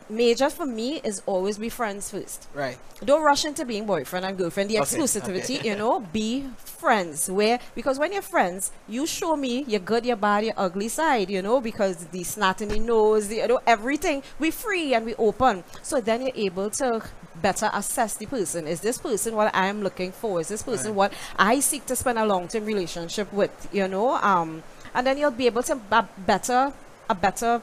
major 0.10 0.50
for 0.50 0.66
me 0.66 1.02
is 1.04 1.22
always 1.26 1.58
be 1.58 1.70
friends 1.70 2.12
first. 2.12 2.48
Right. 2.54 2.78
don't 3.04 3.24
rush 3.24 3.44
into 3.46 3.66
being 3.66 3.86
boyfriend 3.86 4.26
and 4.26 4.38
girlfriend. 4.38 4.70
The 4.70 4.80
Okay, 4.80 4.86
exclusivity 4.98 5.58
okay. 5.60 5.70
you 5.70 5.76
know 5.76 6.00
be 6.00 6.46
friends. 6.58 7.30
Where 7.30 7.60
because 7.76 7.98
when 8.00 8.14
you're 8.14 8.22
friends 8.22 8.72
you 8.88 9.06
show 9.08 9.36
me 9.36 9.64
your 9.68 9.80
good 9.82 10.06
your 10.06 10.16
bad 10.16 10.46
your 10.46 10.54
ugly 10.58 10.88
side 10.90 11.30
you 11.30 11.42
know 11.42 11.60
because 11.60 12.06
the 12.08 12.24
snot 12.24 12.62
in 12.62 12.70
the 12.70 12.80
nose 12.80 13.28
the, 13.28 13.38
you 13.38 13.48
know 13.48 13.60
everything. 13.66 14.24
We 14.40 14.52
free 14.52 14.94
and 14.94 15.06
we 15.06 15.16
open. 15.16 15.64
So 15.82 16.00
then 16.02 16.22
you're 16.22 16.36
able 16.36 16.70
to 16.82 17.02
better 17.42 17.70
assess 17.74 18.16
the 18.16 18.26
person. 18.28 18.66
Is 18.68 18.80
this 18.82 18.98
person 18.98 19.36
what 19.36 19.54
i 19.56 19.66
am 19.68 19.82
looking 19.84 20.12
for? 20.12 20.40
Is 20.40 20.48
this 20.48 20.64
person 20.64 20.92
Right. 20.92 20.96
what 21.12 21.14
i 21.38 21.60
seek 21.60 21.86
to 21.88 21.96
spend 21.96 22.18
a 22.20 22.26
long-term 22.26 22.64
relationship 22.66 23.32
with 23.34 23.52
you 23.74 23.88
know 23.88 24.16
um 24.16 24.64
and 24.94 25.06
then 25.06 25.18
you'll 25.18 25.32
be 25.32 25.46
able 25.48 25.64
to 25.64 25.76
ba- 25.76 26.08
better 26.26 26.72
a 27.10 27.16
better 27.16 27.62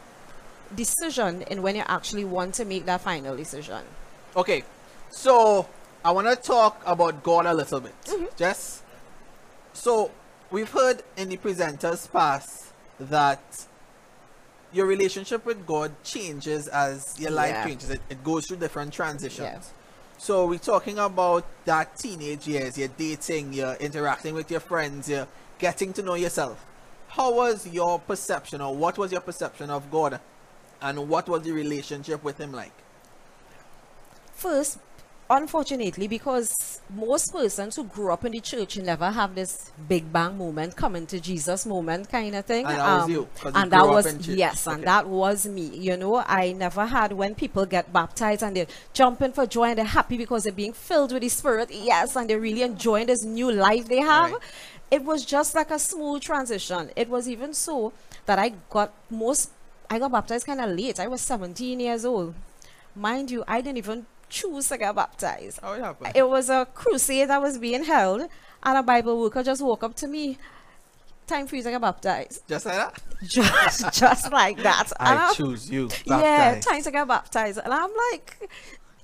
decision 0.77 1.43
in 1.43 1.63
when 1.63 1.77
you 1.77 1.83
actually 1.87 2.25
want 2.25 2.55
to 2.55 2.65
make 2.65 2.85
that 2.87 3.01
final 3.01 3.37
decision 3.37 3.83
Okay, 4.35 4.65
so 5.11 5.69
I 6.05 6.11
want 6.11 6.27
to 6.27 6.37
talk 6.37 6.83
about 6.87 7.23
God 7.23 7.45
a 7.45 7.53
little 7.53 7.81
bit. 7.81 7.93
Mm-hmm. 8.07 8.25
Just 8.37 8.83
so 9.75 10.11
we've 10.51 10.71
heard 10.71 11.03
in 11.19 11.29
the 11.29 11.37
presenters 11.37 12.11
past 12.11 12.73
that 12.99 13.67
your 14.73 14.87
relationship 14.87 15.45
with 15.45 15.67
God 15.67 15.93
changes 16.03 16.67
as 16.69 17.21
your 17.21 17.31
life 17.31 17.51
Yeah. 17.51 17.67
changes. 17.67 17.91
It, 17.91 18.01
it 18.09 18.25
goes 18.25 18.47
through 18.47 18.57
different 18.57 18.93
transitions. 18.95 19.41
Yeah. 19.41 19.61
So 20.17 20.47
we're 20.47 20.59
talking 20.59 20.99
about 20.99 21.45
that 21.67 21.99
teenage 21.99 22.47
years, 22.49 22.79
you're 22.79 22.89
dating, 22.89 23.53
you're 23.53 23.75
interacting 23.75 24.35
with 24.35 24.51
your 24.51 24.61
friends, 24.61 25.09
you're 25.11 25.29
getting 25.59 25.93
to 25.95 26.03
know 26.03 26.15
yourself. 26.15 26.65
How 27.09 27.35
was 27.35 27.67
your 27.67 27.99
perception 27.99 28.63
or 28.63 28.75
what 28.75 28.97
was 28.97 29.13
your 29.13 29.21
perception 29.21 29.69
of 29.69 29.91
God 29.91 30.21
and 30.83 31.09
what 31.09 31.29
was 31.29 31.43
the 31.43 31.53
relationship 31.53 32.23
with 32.25 32.39
him 32.39 32.53
like? 32.53 32.73
First, 34.35 34.79
unfortunately, 35.31 36.09
because 36.09 36.81
most 36.91 37.33
persons 37.33 37.77
who 37.77 37.85
grew 37.85 38.13
up 38.13 38.25
in 38.25 38.33
the 38.33 38.41
church 38.41 38.77
never 38.77 39.11
have 39.11 39.35
this 39.35 39.71
big 39.89 40.13
bang 40.13 40.37
moment, 40.37 40.77
coming 40.77 41.07
to 41.07 41.21
Jesus 41.21 41.65
moment 41.65 42.11
kind 42.11 42.35
of 42.35 42.45
thing. 42.45 42.67
Um, 42.67 42.73
And 42.73 42.81
that 42.81 42.99
was 42.99 43.09
you, 43.09 43.15
you 43.15 43.51
and 43.55 43.71
that 43.71 43.87
was 43.87 44.29
yes, 44.29 44.67
and 44.67 44.83
that 44.85 45.07
was 45.09 45.47
me. 45.47 45.69
You 45.77 45.97
know, 45.97 46.17
I 46.27 46.53
never 46.53 46.87
had 46.87 47.13
when 47.13 47.35
people 47.35 47.65
get 47.67 47.93
baptized 47.93 48.43
and 48.43 48.57
they're 48.57 48.67
jumping 48.93 49.33
for 49.33 49.47
joy 49.47 49.69
and 49.71 49.79
they're 49.79 49.85
happy 49.85 50.17
because 50.17 50.45
they're 50.45 50.53
being 50.53 50.73
filled 50.73 51.13
with 51.13 51.23
the 51.23 51.29
Spirit. 51.29 51.71
Yes, 51.71 52.17
and 52.17 52.29
they're 52.29 52.41
really 52.41 52.63
enjoying 52.63 53.07
this 53.07 53.25
new 53.25 53.51
life 53.53 53.89
they 53.89 54.01
have. 54.01 54.33
Right. 54.33 54.41
It 54.91 55.05
was 55.05 55.25
just 55.25 55.55
like 55.55 55.71
a 55.71 55.79
smooth 55.79 56.21
transition. 56.21 56.91
It 56.97 57.09
was 57.09 57.29
even 57.29 57.55
so 57.55 57.93
that 58.27 58.39
I 58.39 58.53
got 58.69 58.93
most. 59.09 59.51
I 59.93 59.99
got 59.99 60.11
baptized 60.11 60.47
kind 60.47 60.59
of 60.59 60.71
late. 60.71 60.99
I 60.99 61.07
was 61.07 61.21
17 61.21 61.79
years 61.79 62.07
old. 62.07 62.35
Mind 62.97 63.31
you, 63.31 63.45
I 63.47 63.61
didn't 63.61 63.77
even 63.77 64.07
choose 64.31 64.69
to 64.69 64.79
get 64.79 64.95
baptized. 64.95 65.61
How 65.61 65.75
it 65.75 65.81
happened? 65.81 66.13
It 66.15 66.27
was 66.27 66.49
a 66.49 66.67
crusade 66.73 67.29
that 67.29 67.43
was 67.43 67.59
being 67.59 67.85
held, 67.85 68.23
and 68.63 68.79
a 68.79 68.83
Bible 68.83 69.21
worker 69.21 69.43
just 69.43 69.61
woke 69.61 69.85
up 69.85 69.95
to 69.97 70.09
me. 70.09 70.39
Time 71.27 71.47
for 71.47 71.57
you 71.57 71.63
to 71.63 71.71
get 71.71 71.81
baptized. 71.83 72.41
Just 72.49 72.65
like 72.65 72.77
that? 72.77 73.03
Just, 73.23 73.93
just 74.01 74.33
like 74.33 74.63
that. 74.63 74.91
I 74.99 75.35
choose 75.35 75.71
you. 75.71 75.91
yeah, 76.07 76.59
time 76.59 76.83
to 76.83 76.91
get 76.91 77.07
baptized. 77.07 77.61
And 77.63 77.75
I'm 77.75 77.91
like, 78.11 78.51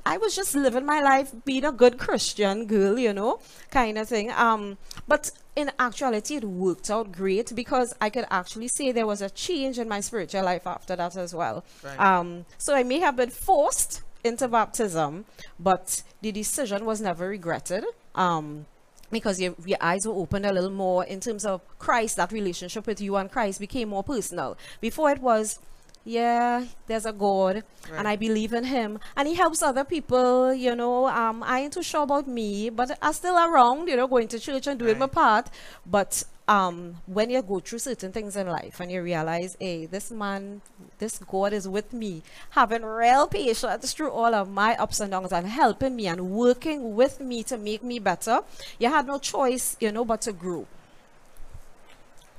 I 0.07 0.17
was 0.17 0.35
just 0.35 0.55
living 0.55 0.87
my 0.87 1.03
life 1.03 1.33
being 1.45 1.67
a 1.67 1.73
good 1.73 1.99
Christian 1.99 2.65
girl, 2.65 2.99
you 2.99 3.13
know, 3.13 3.41
kind 3.71 3.99
of 3.99 4.09
thing. 4.09 4.31
Um, 4.33 4.79
but 5.07 5.33
in 5.59 5.73
actuality, 5.81 6.37
it 6.37 6.45
worked 6.45 6.89
out 6.89 7.11
great 7.11 7.53
because 7.53 7.93
I 8.01 8.11
could 8.11 8.27
actually 8.31 8.69
say 8.69 8.93
there 8.93 9.09
was 9.09 9.21
a 9.21 9.29
change 9.29 9.81
in 9.81 9.89
my 9.89 9.99
spiritual 9.99 10.45
life 10.45 10.69
after 10.69 10.95
that 10.95 11.17
as 11.17 11.35
well. 11.35 11.65
Right. 11.83 11.99
Um, 11.99 12.47
so 12.59 12.77
I 12.77 12.85
may 12.85 13.01
have 13.01 13.17
been 13.17 13.31
forced 13.31 14.03
into 14.23 14.47
baptism, 14.47 15.25
but 15.59 16.05
the 16.23 16.31
decision 16.31 16.85
was 16.85 17.01
never 17.01 17.29
regretted. 17.29 17.85
Um, 18.15 18.67
because 19.11 19.41
your, 19.41 19.55
your 19.65 19.79
eyes 19.81 20.07
were 20.07 20.13
opened 20.13 20.47
a 20.47 20.53
little 20.53 20.71
more 20.71 21.05
in 21.05 21.19
terms 21.19 21.45
of 21.45 21.61
Christ, 21.81 22.17
that 22.19 22.31
relationship 22.31 22.87
with 22.87 23.01
you 23.01 23.17
and 23.17 23.29
Christ 23.29 23.59
became 23.59 23.89
more 23.89 24.05
personal. 24.05 24.57
Before 24.81 25.11
it 25.11 25.21
was, 25.21 25.59
yeah, 26.05 26.65
there's 26.87 27.07
a 27.07 27.13
God 27.13 27.63
Right. 27.91 27.99
and 27.99 28.09
I 28.09 28.17
believe 28.17 28.53
in 28.53 28.65
him 28.65 28.99
and 29.17 29.27
he 29.29 29.35
helps 29.35 29.63
other 29.63 29.85
people, 29.85 30.53
you 30.53 30.75
know. 30.75 31.07
Um, 31.09 31.43
I 31.43 31.61
ain't 31.61 31.73
too 31.73 31.83
sure 31.83 32.03
about 32.03 32.27
me, 32.29 32.69
but 32.71 32.97
I'm 33.01 33.13
still 33.13 33.37
around, 33.37 33.89
you 33.89 33.97
know, 33.97 34.07
going 34.07 34.29
to 34.29 34.39
church 34.39 34.67
and 34.67 34.79
doing 34.79 34.99
my 34.99 35.07
part. 35.07 35.49
But 35.87 36.25
um, 36.47 36.97
when 37.07 37.29
you 37.31 37.43
go 37.43 37.61
through 37.61 37.79
certain 37.81 38.11
things 38.13 38.37
in 38.37 38.47
life 38.47 38.81
and 38.81 38.91
you 38.91 39.03
realize, 39.03 39.57
hey, 39.61 39.85
this 39.87 40.11
man, 40.11 40.63
this 40.99 41.19
God 41.19 41.53
is 41.53 41.69
with 41.69 41.93
me, 41.93 42.23
having 42.51 42.83
real 42.85 43.27
patience 43.27 43.93
through 43.93 44.11
all 44.11 44.35
of 44.35 44.49
my 44.51 44.75
ups 44.77 45.01
and 45.01 45.11
downs 45.11 45.33
and 45.33 45.47
helping 45.47 45.95
me 45.97 46.07
and 46.07 46.31
working 46.31 46.95
with 46.95 47.21
me 47.21 47.43
to 47.45 47.59
make 47.59 47.83
me 47.83 47.99
better, 47.99 48.41
you 48.79 48.89
had 48.89 49.07
no 49.07 49.19
choice, 49.19 49.77
you 49.81 49.93
know, 49.93 50.05
but 50.07 50.23
to 50.23 50.33
grow. 50.33 50.67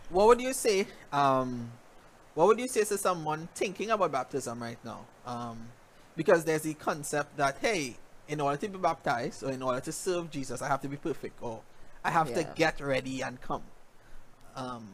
What 0.10 0.28
would 0.28 0.42
you 0.42 0.54
say? 0.54 0.88
Um, 1.14 1.72
what 2.40 2.48
would 2.48 2.60
you 2.62 2.70
say 2.70 2.86
to 2.86 2.98
someone 2.98 3.50
thinking 3.54 3.92
about 3.92 4.14
baptism 4.14 4.64
right 4.64 4.78
now? 4.86 5.02
Um, 5.26 5.58
because 6.16 6.46
there's 6.46 6.62
the 6.62 6.74
concept 6.74 7.36
that 7.36 7.58
hey, 7.60 7.98
in 8.30 8.40
order 8.40 8.56
to 8.56 8.70
be 8.70 8.78
baptized 8.78 9.44
or 9.44 9.52
in 9.52 9.62
order 9.62 9.82
to 9.82 9.92
serve 9.92 10.32
Jesus, 10.32 10.62
I 10.62 10.70
have 10.70 10.80
to 10.84 10.88
be 10.88 10.96
perfect 10.96 11.44
or 11.44 11.60
I 12.02 12.12
have 12.12 12.34
to 12.34 12.48
get 12.56 12.80
ready 12.80 13.20
and 13.20 13.42
come. 13.42 13.64
Um, 14.56 14.88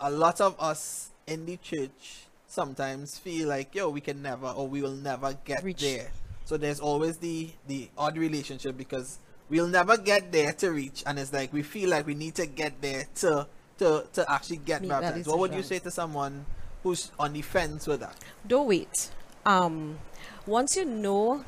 a 0.00 0.12
lot 0.12 0.40
of 0.40 0.54
us 0.60 1.10
in 1.26 1.44
the 1.44 1.56
church 1.56 2.26
sometimes 2.46 3.18
feel 3.18 3.48
like 3.48 3.74
yo, 3.74 3.88
we 3.90 4.00
can 4.00 4.22
never 4.22 4.46
or 4.46 4.68
we 4.68 4.80
will 4.80 4.94
never 4.94 5.36
get 5.44 5.64
Reach. 5.64 5.80
there. 5.80 6.06
So 6.44 6.56
there's 6.56 6.78
always 6.78 7.16
the 7.16 7.50
the 7.66 7.90
odd 7.98 8.16
relationship 8.16 8.76
because 8.76 9.18
we'll 9.48 9.66
never 9.66 9.96
get 9.96 10.30
there 10.30 10.52
to 10.52 10.70
reach, 10.70 11.02
and 11.04 11.18
it's 11.18 11.32
like 11.32 11.52
we 11.52 11.64
feel 11.64 11.90
like 11.90 12.06
we 12.06 12.14
need 12.14 12.36
to 12.36 12.46
get 12.46 12.80
there 12.80 13.06
to 13.16 13.48
to 13.78 14.06
to 14.12 14.30
actually 14.30 14.58
get 14.58 14.86
baptized. 14.86 15.26
What 15.26 15.40
would 15.40 15.52
you 15.52 15.64
say 15.64 15.80
to 15.80 15.90
someone 15.90 16.46
who's 16.82 17.10
on 17.18 17.32
the 17.32 17.42
fence 17.42 17.86
with 17.86 18.00
that? 18.00 18.16
Don't 18.46 18.68
wait. 18.68 19.10
Um, 19.44 19.98
once 20.46 20.76
you 20.76 20.84
know 20.84 21.44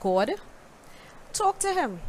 God, 0.00 0.32
talk 1.32 1.58
to 1.60 1.72
Him. 1.72 2.00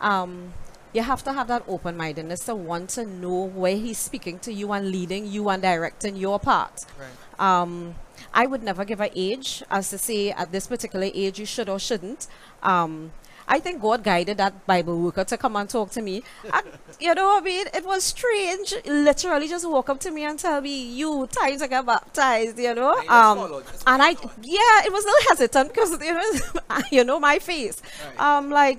Um, 0.00 0.52
you 0.92 1.02
have 1.02 1.22
to 1.24 1.32
have 1.32 1.48
that 1.48 1.62
open 1.68 1.96
mindedness 1.96 2.46
to 2.46 2.54
want 2.54 2.90
to 2.90 3.04
know 3.04 3.44
where 3.44 3.76
He's 3.76 3.98
speaking 3.98 4.38
to 4.40 4.52
you 4.52 4.72
and 4.72 4.90
leading 4.90 5.26
you 5.26 5.48
and 5.48 5.62
directing 5.62 6.16
your 6.16 6.38
part. 6.38 6.84
Right. 6.98 7.40
Um, 7.40 7.94
I 8.32 8.46
would 8.46 8.62
never 8.62 8.84
give 8.84 9.00
an 9.00 9.10
age 9.14 9.62
as 9.70 9.90
to 9.90 9.98
say 9.98 10.30
at 10.30 10.52
this 10.52 10.66
particular 10.66 11.10
age 11.12 11.38
you 11.38 11.46
should 11.46 11.68
or 11.68 11.78
shouldn't. 11.78 12.26
Um, 12.62 13.12
I 13.48 13.60
think 13.60 13.80
God 13.80 14.02
guided 14.02 14.38
that 14.38 14.66
Bible 14.66 15.00
worker 15.00 15.24
to 15.24 15.36
come 15.36 15.56
and 15.56 15.68
talk 15.68 15.90
to 15.92 16.02
me. 16.02 16.22
And, 16.52 16.66
you 17.00 17.14
know 17.14 17.26
what 17.26 17.42
I 17.42 17.44
mean? 17.44 17.66
It 17.74 17.84
was 17.86 18.02
strange. 18.04 18.74
Literally 18.86 19.48
just 19.48 19.68
walk 19.68 19.88
up 19.88 20.00
to 20.00 20.10
me 20.10 20.24
and 20.24 20.38
tell 20.38 20.60
me, 20.60 20.92
you, 20.92 21.28
time 21.30 21.58
to 21.58 21.68
get 21.68 21.86
baptized, 21.86 22.58
you 22.58 22.74
know? 22.74 22.98
And 22.98 23.08
Um, 23.08 23.38
followed, 23.38 23.64
and 23.86 24.02
I, 24.02 24.10
yeah, 24.42 24.84
it 24.84 24.92
was 24.92 25.04
a 25.04 25.06
little 25.06 25.28
hesitant 25.28 25.68
because, 25.72 25.92
you 26.02 26.14
know, 26.14 26.80
you 26.92 27.04
know 27.04 27.20
my 27.20 27.38
face. 27.38 27.80
Right. 28.18 28.20
Um, 28.20 28.50
like, 28.50 28.78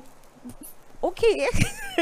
okay. 1.04 1.48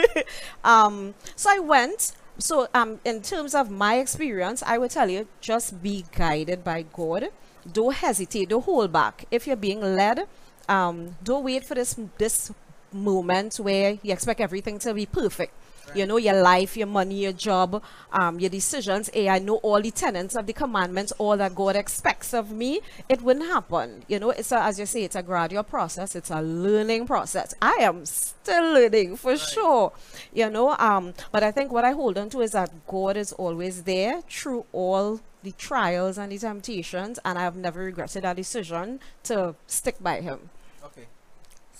um, 0.63 1.13
so 1.35 1.49
I 1.51 1.59
went. 1.59 2.13
So 2.37 2.67
um, 2.73 2.99
in 3.05 3.21
terms 3.21 3.55
of 3.55 3.69
my 3.71 3.95
experience, 3.97 4.61
I 4.63 4.77
would 4.77 4.91
tell 4.91 5.09
you 5.09 5.27
just 5.39 5.81
be 5.81 6.05
guided 6.15 6.63
by 6.63 6.83
God. 6.83 7.29
Don't 7.71 7.95
hesitate. 7.95 8.49
Don't 8.49 8.65
hold 8.65 8.91
back. 8.91 9.25
If 9.31 9.47
you're 9.47 9.55
being 9.55 9.81
led, 9.81 10.27
um, 10.69 11.15
don't 11.23 11.43
wait 11.43 11.63
for 11.65 11.75
this 11.75 11.95
this 12.17 12.51
moment 12.91 13.57
where 13.57 13.97
you 14.01 14.13
expect 14.13 14.39
everything 14.39 14.79
to 14.79 14.93
be 14.93 15.05
perfect. 15.05 15.53
You 15.93 16.05
know, 16.05 16.17
your 16.17 16.41
life, 16.41 16.75
your 16.75 16.87
money, 16.87 17.21
your 17.23 17.31
job, 17.31 17.81
um, 18.11 18.39
your 18.39 18.49
decisions. 18.49 19.09
Hey, 19.13 19.29
I 19.29 19.39
know 19.39 19.57
all 19.57 19.79
the 19.79 19.91
tenets 19.91 20.35
of 20.35 20.47
the 20.47 20.51
commandments, 20.51 21.13
all 21.19 21.37
that 21.37 21.53
God 21.53 21.75
expects 21.75 22.33
of 22.33 22.51
me. 22.51 22.81
It 23.07 23.21
wouldn't 23.21 23.45
happen. 23.45 24.03
You 24.07 24.19
know, 24.19 24.31
it's 24.31 24.51
a, 24.51 24.61
as 24.61 24.79
you 24.79 24.87
say, 24.87 25.03
it's 25.03 25.15
a 25.15 25.21
gradual 25.21 25.63
process. 25.63 26.15
It's 26.15 26.31
a 26.31 26.41
learning 26.41 27.05
process. 27.05 27.53
I 27.61 27.77
am 27.81 28.05
still 28.05 28.73
learning 28.73 29.17
for 29.17 29.37
sure. 29.37 29.93
You 30.33 30.49
know, 30.49 30.75
um, 30.79 31.13
but 31.31 31.43
I 31.43 31.51
think 31.51 31.71
what 31.71 31.85
I 31.85 31.91
hold 31.91 32.17
on 32.17 32.29
to 32.31 32.41
is 32.41 32.51
that 32.51 32.71
God 32.87 33.15
is 33.15 33.31
always 33.33 33.83
there 33.83 34.21
through 34.23 34.65
all 34.73 35.21
the 35.43 35.51
trials 35.53 36.17
and 36.17 36.31
the 36.31 36.39
temptations, 36.39 37.19
and 37.23 37.37
I 37.37 37.43
have 37.43 37.55
never 37.55 37.81
regretted 37.81 38.23
that 38.23 38.35
decision 38.35 38.99
to 39.23 39.55
stick 39.67 39.95
by 40.01 40.21
Him. 40.21 40.49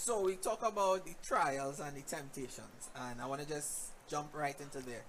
So 0.05 0.21
we 0.21 0.35
talk 0.35 0.61
about 0.61 1.03
the 1.03 1.15
trials 1.23 1.79
and 1.79 1.97
the 1.97 2.01
temptations, 2.01 2.91
and 2.95 3.19
I 3.19 3.25
want 3.25 3.41
to 3.41 3.47
just 3.47 3.89
jump 4.07 4.35
right 4.35 4.55
into 4.61 4.85
there. 4.85 5.01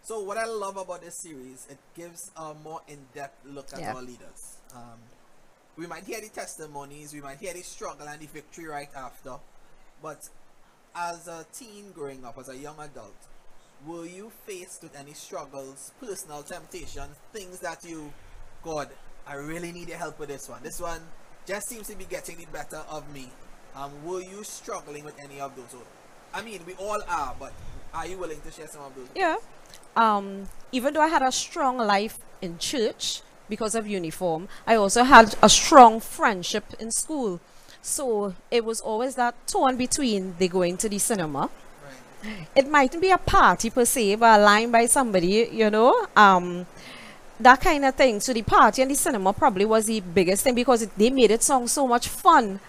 So 0.00 0.20
what 0.20 0.38
I 0.38 0.46
love 0.46 0.78
about 0.78 1.02
this 1.02 1.20
series, 1.20 1.66
it 1.68 1.76
gives 1.94 2.30
a 2.34 2.54
more 2.54 2.80
in-depth 2.88 3.44
look 3.44 3.70
at 3.74 3.80
Yeah. 3.80 3.94
our 3.94 4.00
leaders. 4.00 4.56
Um, 4.74 4.98
we 5.76 5.86
might 5.86 6.04
hear 6.04 6.18
the 6.18 6.30
testimonies, 6.30 7.12
we 7.12 7.20
might 7.20 7.40
hear 7.40 7.52
the 7.52 7.60
struggle 7.60 8.08
and 8.08 8.18
the 8.22 8.26
victory 8.26 8.64
right 8.64 8.88
after, 8.96 9.38
but 10.00 10.30
as 10.94 11.28
a 11.28 11.44
teen 11.52 11.92
growing 11.92 12.24
up, 12.24 12.38
as 12.38 12.48
a 12.48 12.56
young 12.56 12.80
adult, 12.80 13.28
were 13.84 14.06
you 14.06 14.32
faced 14.46 14.82
with 14.82 14.96
any 14.96 15.12
struggles, 15.12 15.92
personal 16.00 16.42
temptations, 16.42 17.14
things 17.34 17.58
that 17.58 17.84
you, 17.84 18.14
God, 18.62 18.88
I 19.26 19.34
really 19.34 19.72
need 19.72 19.90
your 19.90 19.98
help 19.98 20.18
with 20.18 20.30
this 20.30 20.48
one. 20.48 20.62
This 20.62 20.80
one 20.80 21.02
just 21.44 21.68
seems 21.68 21.88
to 21.88 21.96
be 21.96 22.06
getting 22.06 22.38
the 22.38 22.46
better 22.46 22.82
of 22.88 23.06
me. 23.12 23.30
Um, 23.74 23.90
were 24.04 24.20
you 24.20 24.42
struggling 24.44 25.04
with 25.04 25.18
any 25.22 25.40
of 25.40 25.54
those? 25.56 25.80
I 26.34 26.42
mean, 26.42 26.60
we 26.66 26.74
all 26.74 27.02
are, 27.08 27.34
but 27.38 27.52
are 27.94 28.06
you 28.06 28.18
willing 28.18 28.40
to 28.42 28.50
share 28.50 28.66
some 28.66 28.82
of 28.82 28.94
those? 28.94 29.08
Yeah. 29.14 29.36
Um, 29.96 30.48
even 30.72 30.94
though 30.94 31.00
I 31.00 31.08
had 31.08 31.22
a 31.22 31.32
strong 31.32 31.78
life 31.78 32.18
in 32.40 32.58
church 32.58 33.22
because 33.48 33.74
of 33.74 33.86
uniform, 33.86 34.48
I 34.66 34.76
also 34.76 35.02
had 35.04 35.34
a 35.42 35.48
strong 35.48 36.00
friendship 36.00 36.64
in 36.78 36.90
school. 36.90 37.40
So 37.82 38.34
it 38.50 38.64
was 38.64 38.80
always 38.80 39.14
that 39.16 39.34
torn 39.46 39.76
between 39.76 40.34
they 40.38 40.48
going 40.48 40.76
to 40.78 40.88
the 40.88 40.98
cinema. 40.98 41.50
Right. 42.22 42.46
It 42.54 42.68
mightn't 42.68 43.00
be 43.00 43.10
a 43.10 43.18
party 43.18 43.70
per 43.70 43.84
se, 43.84 44.16
but 44.16 44.38
a 44.38 44.42
line 44.42 44.70
by 44.70 44.86
somebody, 44.86 45.48
you 45.50 45.70
know. 45.70 46.06
Um, 46.14 46.66
that 47.40 47.60
kind 47.60 47.84
of 47.84 47.94
thing. 47.94 48.20
So 48.20 48.32
the 48.32 48.42
party 48.42 48.82
and 48.82 48.90
the 48.90 48.94
cinema 48.94 49.32
probably 49.32 49.64
was 49.64 49.86
the 49.86 50.00
biggest 50.00 50.44
thing 50.44 50.54
because 50.54 50.82
it, 50.82 50.90
they 50.96 51.10
made 51.10 51.30
it 51.30 51.42
sound 51.42 51.70
so 51.70 51.86
much 51.88 52.08
fun. 52.08 52.60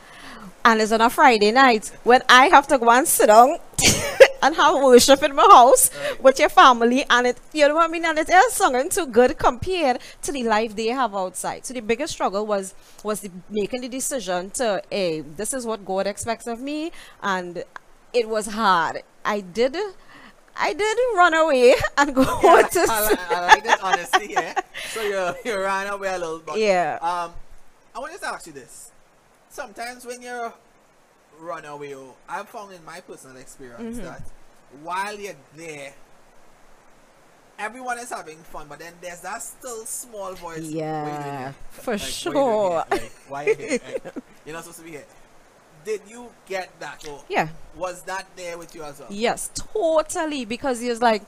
And 0.66 0.82
it's 0.82 0.92
on 0.92 1.02
a 1.02 1.10
Friday 1.10 1.52
night 1.52 1.92
when 2.04 2.22
I 2.30 2.48
have 2.48 2.68
to 2.68 2.78
go 2.78 2.90
and 2.92 3.08
sit 3.08 3.28
down 3.28 3.58
and 4.44 4.56
have 4.56 4.76
worship 4.82 5.24
in 5.24 5.36
my 5.36 5.44
house 5.44 5.90
with 6.20 6.40
your 6.40 6.50
family, 6.50 7.06
and 7.10 7.28
it, 7.28 7.38
you 7.54 7.68
know 7.68 7.76
what 7.76 7.86
I 7.90 7.92
mean, 7.92 8.06
and 8.06 8.18
it 8.20 8.30
is 8.30 8.54
singing 8.54 8.90
too 8.90 9.08
good 9.08 9.38
compared 9.38 10.00
to 10.24 10.32
the 10.32 10.44
life 10.44 10.76
they 10.76 10.88
have 10.88 11.16
outside. 11.16 11.66
So 11.66 11.74
the 11.74 11.82
biggest 11.82 12.14
struggle 12.14 12.46
was 12.46 12.74
was 13.04 13.22
the, 13.22 13.32
making 13.50 13.82
the 13.82 13.90
decision 13.90 14.52
to, 14.52 14.82
hey, 14.90 15.22
this 15.22 15.54
is 15.54 15.66
what 15.66 15.86
God 15.86 16.08
expects 16.08 16.48
of 16.48 16.60
me, 16.60 16.92
and 17.22 17.64
it 18.14 18.28
was 18.30 18.48
hard. 18.48 19.04
I 19.26 19.42
did. 19.42 19.76
I 20.56 20.74
did 20.74 20.98
run 21.16 21.34
away 21.34 21.76
and 21.98 22.14
go 22.14 22.22
Yeah, 22.44 22.62
to 22.72 22.86
I, 22.90 23.02
like, 23.02 23.32
I 23.32 23.46
like 23.48 23.64
that 23.64 23.80
honesty. 23.82 24.28
Yeah. 24.30 24.54
So 24.90 25.02
you 25.02 25.34
you 25.46 25.60
ran 25.60 25.88
away 25.88 26.10
a 26.14 26.18
little 26.20 26.40
bit. 26.40 26.58
Yeah. 26.58 26.98
Um, 27.02 27.34
I 27.96 28.00
want 28.00 28.20
to 28.20 28.28
ask 28.28 28.48
you 28.48 28.54
this. 28.54 28.92
Sometimes 29.52 30.06
when 30.06 30.22
you're 30.22 30.54
run 31.40 31.66
away, 31.66 31.94
oh, 31.96 32.16
I've 32.30 32.48
found 32.50 32.74
in 32.74 32.84
my 32.86 33.02
personal 33.02 33.38
experience 33.38 33.98
Mm-hmm. 33.98 34.06
that 34.06 34.22
while 34.82 35.20
you're 35.20 35.36
there, 35.56 35.94
everyone 37.60 38.00
is 38.00 38.10
having 38.10 38.38
fun, 38.38 38.68
but 38.70 38.80
then 38.80 38.94
there's 39.02 39.22
that 39.22 39.42
still 39.42 39.86
small 39.86 40.34
voice. 40.34 40.58
"What 40.58 40.64
you 40.64 40.72
doing 40.72 40.78
Yeah, 40.78 41.52
for 41.70 41.92
Like, 41.98 42.02
"What 42.02 42.26
you 42.26 42.32
doing 42.32 42.34
sure. 42.34 42.86
here?" 42.90 43.00
Like, 43.02 43.12
why 43.28 43.44
you 43.48 43.56
here? 43.56 43.80
Like, 43.86 44.14
you're 44.46 44.56
not 44.56 44.64
supposed 44.64 44.80
to 44.80 44.86
be 44.86 44.92
here. 44.92 45.06
Did 45.84 46.02
you 46.08 46.32
get 46.48 46.70
that? 46.80 47.04
Or 47.08 47.24
yeah. 47.28 47.50
was 47.76 48.04
that 48.04 48.28
there 48.36 48.58
with 48.58 48.74
you 48.76 48.84
as 48.84 49.00
well? 49.00 49.10
Yes, 49.12 49.50
totally. 49.56 50.46
Because 50.46 50.80
he 50.80 50.90
was 50.90 51.02
like, 51.02 51.24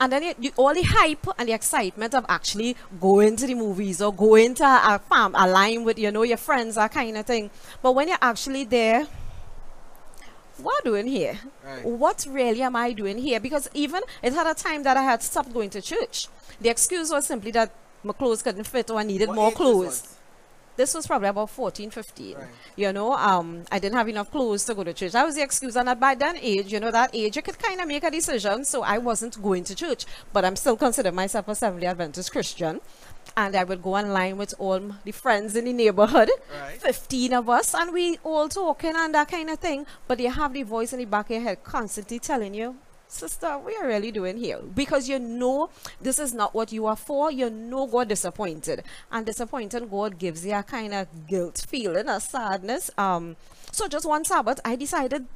and 0.00 0.12
then 0.12 0.22
you, 0.22 0.34
you, 0.38 0.50
all 0.56 0.74
the 0.74 0.82
hype 0.82 1.26
and 1.38 1.48
the 1.48 1.52
excitement 1.52 2.14
of 2.14 2.24
actually 2.28 2.76
going 3.00 3.36
to 3.36 3.46
the 3.46 3.54
movies 3.54 4.02
or 4.02 4.12
going 4.12 4.54
to 4.54 4.64
a 4.64 4.98
farm, 4.98 5.34
align 5.36 5.84
with 5.84 5.98
you 5.98 6.10
know 6.10 6.22
your 6.22 6.36
friends, 6.36 6.74
that 6.74 6.92
kind 6.92 7.16
of 7.16 7.26
thing. 7.26 7.50
But 7.82 7.92
when 7.92 8.08
you're 8.08 8.18
actually 8.20 8.64
there, 8.64 9.06
what 10.58 10.84
doing 10.84 11.06
here? 11.06 11.38
Right. 11.64 11.84
What 11.84 12.26
really 12.28 12.62
am 12.62 12.76
I 12.76 12.92
doing 12.92 13.18
here? 13.18 13.40
Because 13.40 13.68
even 13.74 14.02
it 14.22 14.32
had 14.32 14.46
a 14.46 14.54
time 14.54 14.82
that 14.84 14.96
I 14.96 15.02
had 15.02 15.22
stopped 15.22 15.52
going 15.52 15.70
to 15.70 15.82
church. 15.82 16.28
The 16.60 16.68
excuse 16.68 17.10
was 17.10 17.26
simply 17.26 17.50
that 17.52 17.72
my 18.02 18.12
clothes 18.12 18.42
couldn't 18.42 18.64
fit 18.64 18.90
or 18.90 18.98
I 18.98 19.02
needed 19.02 19.28
What 19.28 19.34
more 19.34 19.52
clothes? 19.52 20.16
This 20.76 20.94
was 20.94 21.06
probably 21.06 21.28
about 21.28 21.50
14 21.50 21.90
15 21.90 22.36
Right. 22.36 22.46
you 22.76 22.92
know 22.92 23.12
um 23.14 23.64
i 23.70 23.78
didn't 23.78 23.96
have 23.96 24.08
enough 24.08 24.30
clothes 24.30 24.64
to 24.64 24.74
go 24.74 24.82
to 24.84 24.92
church. 24.92 25.12
That 25.12 25.24
was 25.24 25.34
the 25.36 25.42
excuse. 25.42 25.76
And 25.76 25.88
at 25.88 26.00
by 26.00 26.14
that 26.16 26.36
age 26.40 26.72
you 26.72 26.80
know 26.80 26.90
that 26.90 27.10
age 27.14 27.36
you 27.36 27.42
could 27.42 27.58
kind 27.58 27.80
of 27.80 27.86
make 27.88 28.04
a 28.04 28.10
decision. 28.10 28.64
So 28.64 28.82
i 28.82 28.98
wasn't 28.98 29.40
going 29.42 29.64
to 29.64 29.74
church 29.74 30.04
but 30.32 30.44
i'm 30.44 30.56
still 30.56 30.76
consider 30.76 31.12
myself 31.12 31.48
a 31.48 31.54
seventh 31.54 31.84
adventist 31.84 32.32
christian. 32.32 32.80
And 33.36 33.56
i 33.56 33.64
would 33.64 33.82
go 33.82 33.94
online 33.96 34.36
with 34.36 34.54
all 34.58 34.80
the 35.04 35.12
friends 35.12 35.56
in 35.56 35.64
the 35.64 35.72
neighborhood 35.72 36.30
Right. 36.60 36.80
15 36.80 37.32
of 37.32 37.48
us 37.48 37.74
and 37.74 37.92
we 37.92 38.18
all 38.24 38.48
talking 38.48 38.92
and 38.96 39.14
that 39.14 39.28
kind 39.28 39.50
of 39.50 39.58
thing. 39.58 39.86
But 40.08 40.20
you 40.20 40.30
have 40.30 40.52
the 40.52 40.62
voice 40.62 40.92
in 40.92 40.98
the 40.98 41.04
back 41.06 41.26
of 41.26 41.30
your 41.36 41.40
head 41.42 41.64
constantly 41.64 42.18
telling 42.18 42.54
you 42.54 42.76
sister 43.14 43.58
what 43.58 43.74
are 43.76 43.86
really 43.86 44.10
doing 44.10 44.36
here. 44.36 44.58
Because 44.58 45.08
you 45.08 45.18
know 45.18 45.70
this 46.00 46.18
is 46.18 46.34
not 46.34 46.54
what 46.54 46.72
you 46.72 46.86
are 46.86 46.96
for. 46.96 47.30
You 47.30 47.50
know 47.50 47.86
god 47.86 48.08
disappointed. 48.08 48.82
And 49.10 49.24
disappointed 49.26 49.90
god 49.90 50.18
gives 50.18 50.44
you 50.44 50.54
a 50.54 50.62
kind 50.62 50.92
of 50.94 51.26
guilt 51.26 51.64
feeling 51.68 52.08
a 52.08 52.20
sadness. 52.20 52.90
Um 52.98 53.36
so 53.72 53.88
just 53.88 54.06
one 54.06 54.24
sabbath 54.24 54.60
i 54.64 54.76
decided 54.76 55.26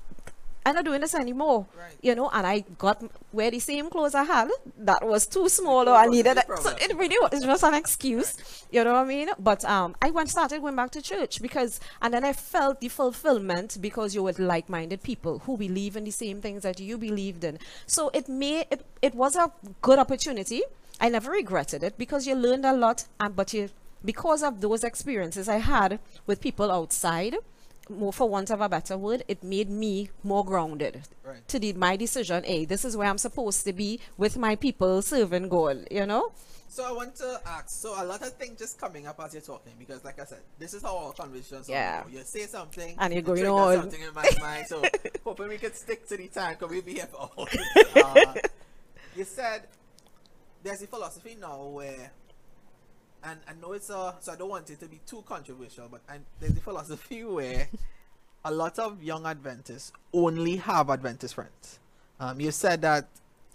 i'm 0.69 0.75
not 0.75 0.85
doing 0.85 1.01
this 1.01 1.15
anymore. 1.15 1.67
Right. 1.77 1.93
you 2.03 2.15
know 2.15 2.29
and 2.31 2.47
i 2.47 2.65
got 2.79 3.03
wear 3.33 3.51
the 3.51 3.59
same 3.59 3.91
clothes 3.91 4.15
i 4.15 4.25
had. 4.25 4.49
That 4.79 5.07
was 5.07 5.27
too 5.27 5.49
small 5.49 5.89
or 5.89 5.95
i 5.95 6.07
needed 6.07 6.37
it. 6.39 6.47
So 6.63 6.71
it 6.79 6.97
really 6.97 7.17
was 7.21 7.43
just 7.43 7.65
an 7.65 7.75
excuse. 7.75 8.37
You 8.71 8.85
know 8.85 8.93
what 8.93 9.05
i 9.07 9.09
mean? 9.17 9.29
But 9.39 9.65
um 9.65 9.97
i 10.03 10.11
went 10.11 10.31
started 10.31 10.61
going 10.61 10.77
back 10.77 10.91
to 10.97 11.03
church 11.03 11.40
because 11.42 11.81
and 12.03 12.12
then 12.14 12.25
i 12.25 12.33
felt 12.33 12.81
the 12.81 12.88
fulfillment 12.88 13.79
because 13.81 14.14
you're 14.14 14.25
with 14.31 14.38
like-minded 14.38 15.03
people 15.03 15.40
who 15.40 15.57
believe 15.57 15.97
in 15.97 16.05
the 16.05 16.11
same 16.11 16.40
things 16.40 16.62
that 16.62 16.79
you 16.81 16.99
believed 16.99 17.45
in. 17.45 17.59
So 17.87 18.11
it 18.14 18.29
may 18.29 18.66
it, 18.71 18.85
it 19.03 19.14
was 19.14 19.37
a 19.37 19.51
good 19.83 19.99
opportunity. 19.99 20.62
I 21.01 21.09
never 21.09 21.31
regretted 21.31 21.83
it 21.83 21.97
because 21.97 22.27
you 22.27 22.35
learned 22.35 22.66
a 22.66 22.73
lot 22.73 23.07
and 23.21 23.35
but 23.37 23.55
you 23.55 23.71
because 24.05 24.42
of 24.42 24.61
those 24.61 24.85
experiences 24.85 25.49
i 25.49 25.57
had 25.57 25.99
with 26.27 26.40
people 26.40 26.71
outside 26.71 27.35
more 27.90 28.12
for 28.12 28.29
want 28.29 28.51
of 28.51 28.61
a 28.61 28.68
better 28.68 28.96
word 28.96 29.22
it 29.29 29.42
made 29.42 29.70
me 29.70 30.11
more 30.22 30.44
grounded 30.44 31.03
Right. 31.24 31.46
to 31.48 31.59
the, 31.59 31.72
my 31.74 31.96
decision 31.96 32.44
hey 32.44 32.64
this 32.64 32.85
is 32.85 32.96
where 32.96 33.09
i'm 33.09 33.18
supposed 33.18 33.64
to 33.64 33.72
be 33.72 34.01
with 34.16 34.37
my 34.38 34.57
people 34.57 35.03
serving 35.03 35.48
god 35.48 35.87
you 35.90 36.07
know 36.07 36.33
So 36.70 36.85
I 36.85 36.92
want 36.92 37.16
to 37.24 37.40
ask. 37.46 37.70
So 37.70 37.88
a 37.96 38.05
lot 38.05 38.20
of 38.20 38.33
things 38.35 38.59
just 38.59 38.79
coming 38.79 39.07
up 39.07 39.18
as 39.24 39.33
you're 39.33 39.40
talking 39.40 39.72
because, 39.79 40.05
like 40.05 40.20
I 40.20 40.27
said, 40.27 40.42
this 40.59 40.74
is 40.74 40.83
how 40.83 40.98
our 40.98 41.12
conversations 41.16 41.66
Yeah. 41.66 42.03
go. 42.05 42.11
You 42.12 42.20
say 42.24 42.44
something 42.44 42.94
And 43.01 43.09
you're 43.14 43.22
going 43.24 43.46
on. 43.48 43.74
something 43.81 44.03
in 44.09 44.12
my 44.12 44.29
mind. 44.46 44.66
So 44.68 44.85
hoping 45.24 45.48
we 45.48 45.57
could 45.57 45.74
stick 45.74 46.07
to 46.09 46.16
the 46.18 46.29
time 46.29 46.57
because 46.59 46.68
we'll 46.70 46.83
be 46.85 46.92
here 47.01 47.09
for 47.11 47.24
hours. 47.24 47.57
Uh, 47.96 48.35
you 49.16 49.24
said 49.24 49.62
there's 50.62 50.83
a 50.83 50.87
philosophy 50.87 51.37
now 51.40 51.64
where, 51.79 52.12
and 53.24 53.40
I 53.48 53.52
know 53.61 53.72
it's 53.72 53.90
a, 53.90 54.14
so 54.20 54.33
I 54.33 54.37
don't 54.37 54.48
want 54.48 54.70
it 54.70 54.81
to 54.81 54.87
be 54.87 55.00
too 55.07 55.22
controversial, 55.26 55.88
but 55.90 56.00
I, 56.09 56.18
there's 56.40 56.57
a 56.57 56.61
philosophy 56.61 57.24
where 57.24 57.68
a 58.44 58.52
lot 58.52 58.78
of 58.78 59.02
young 59.02 59.26
Adventists 59.26 59.92
only 60.12 60.57
have 60.57 60.90
Adventist 60.90 61.35
friends. 61.35 61.78
Um, 62.20 62.40
you 62.40 62.50
said 62.50 62.83
that 62.83 63.09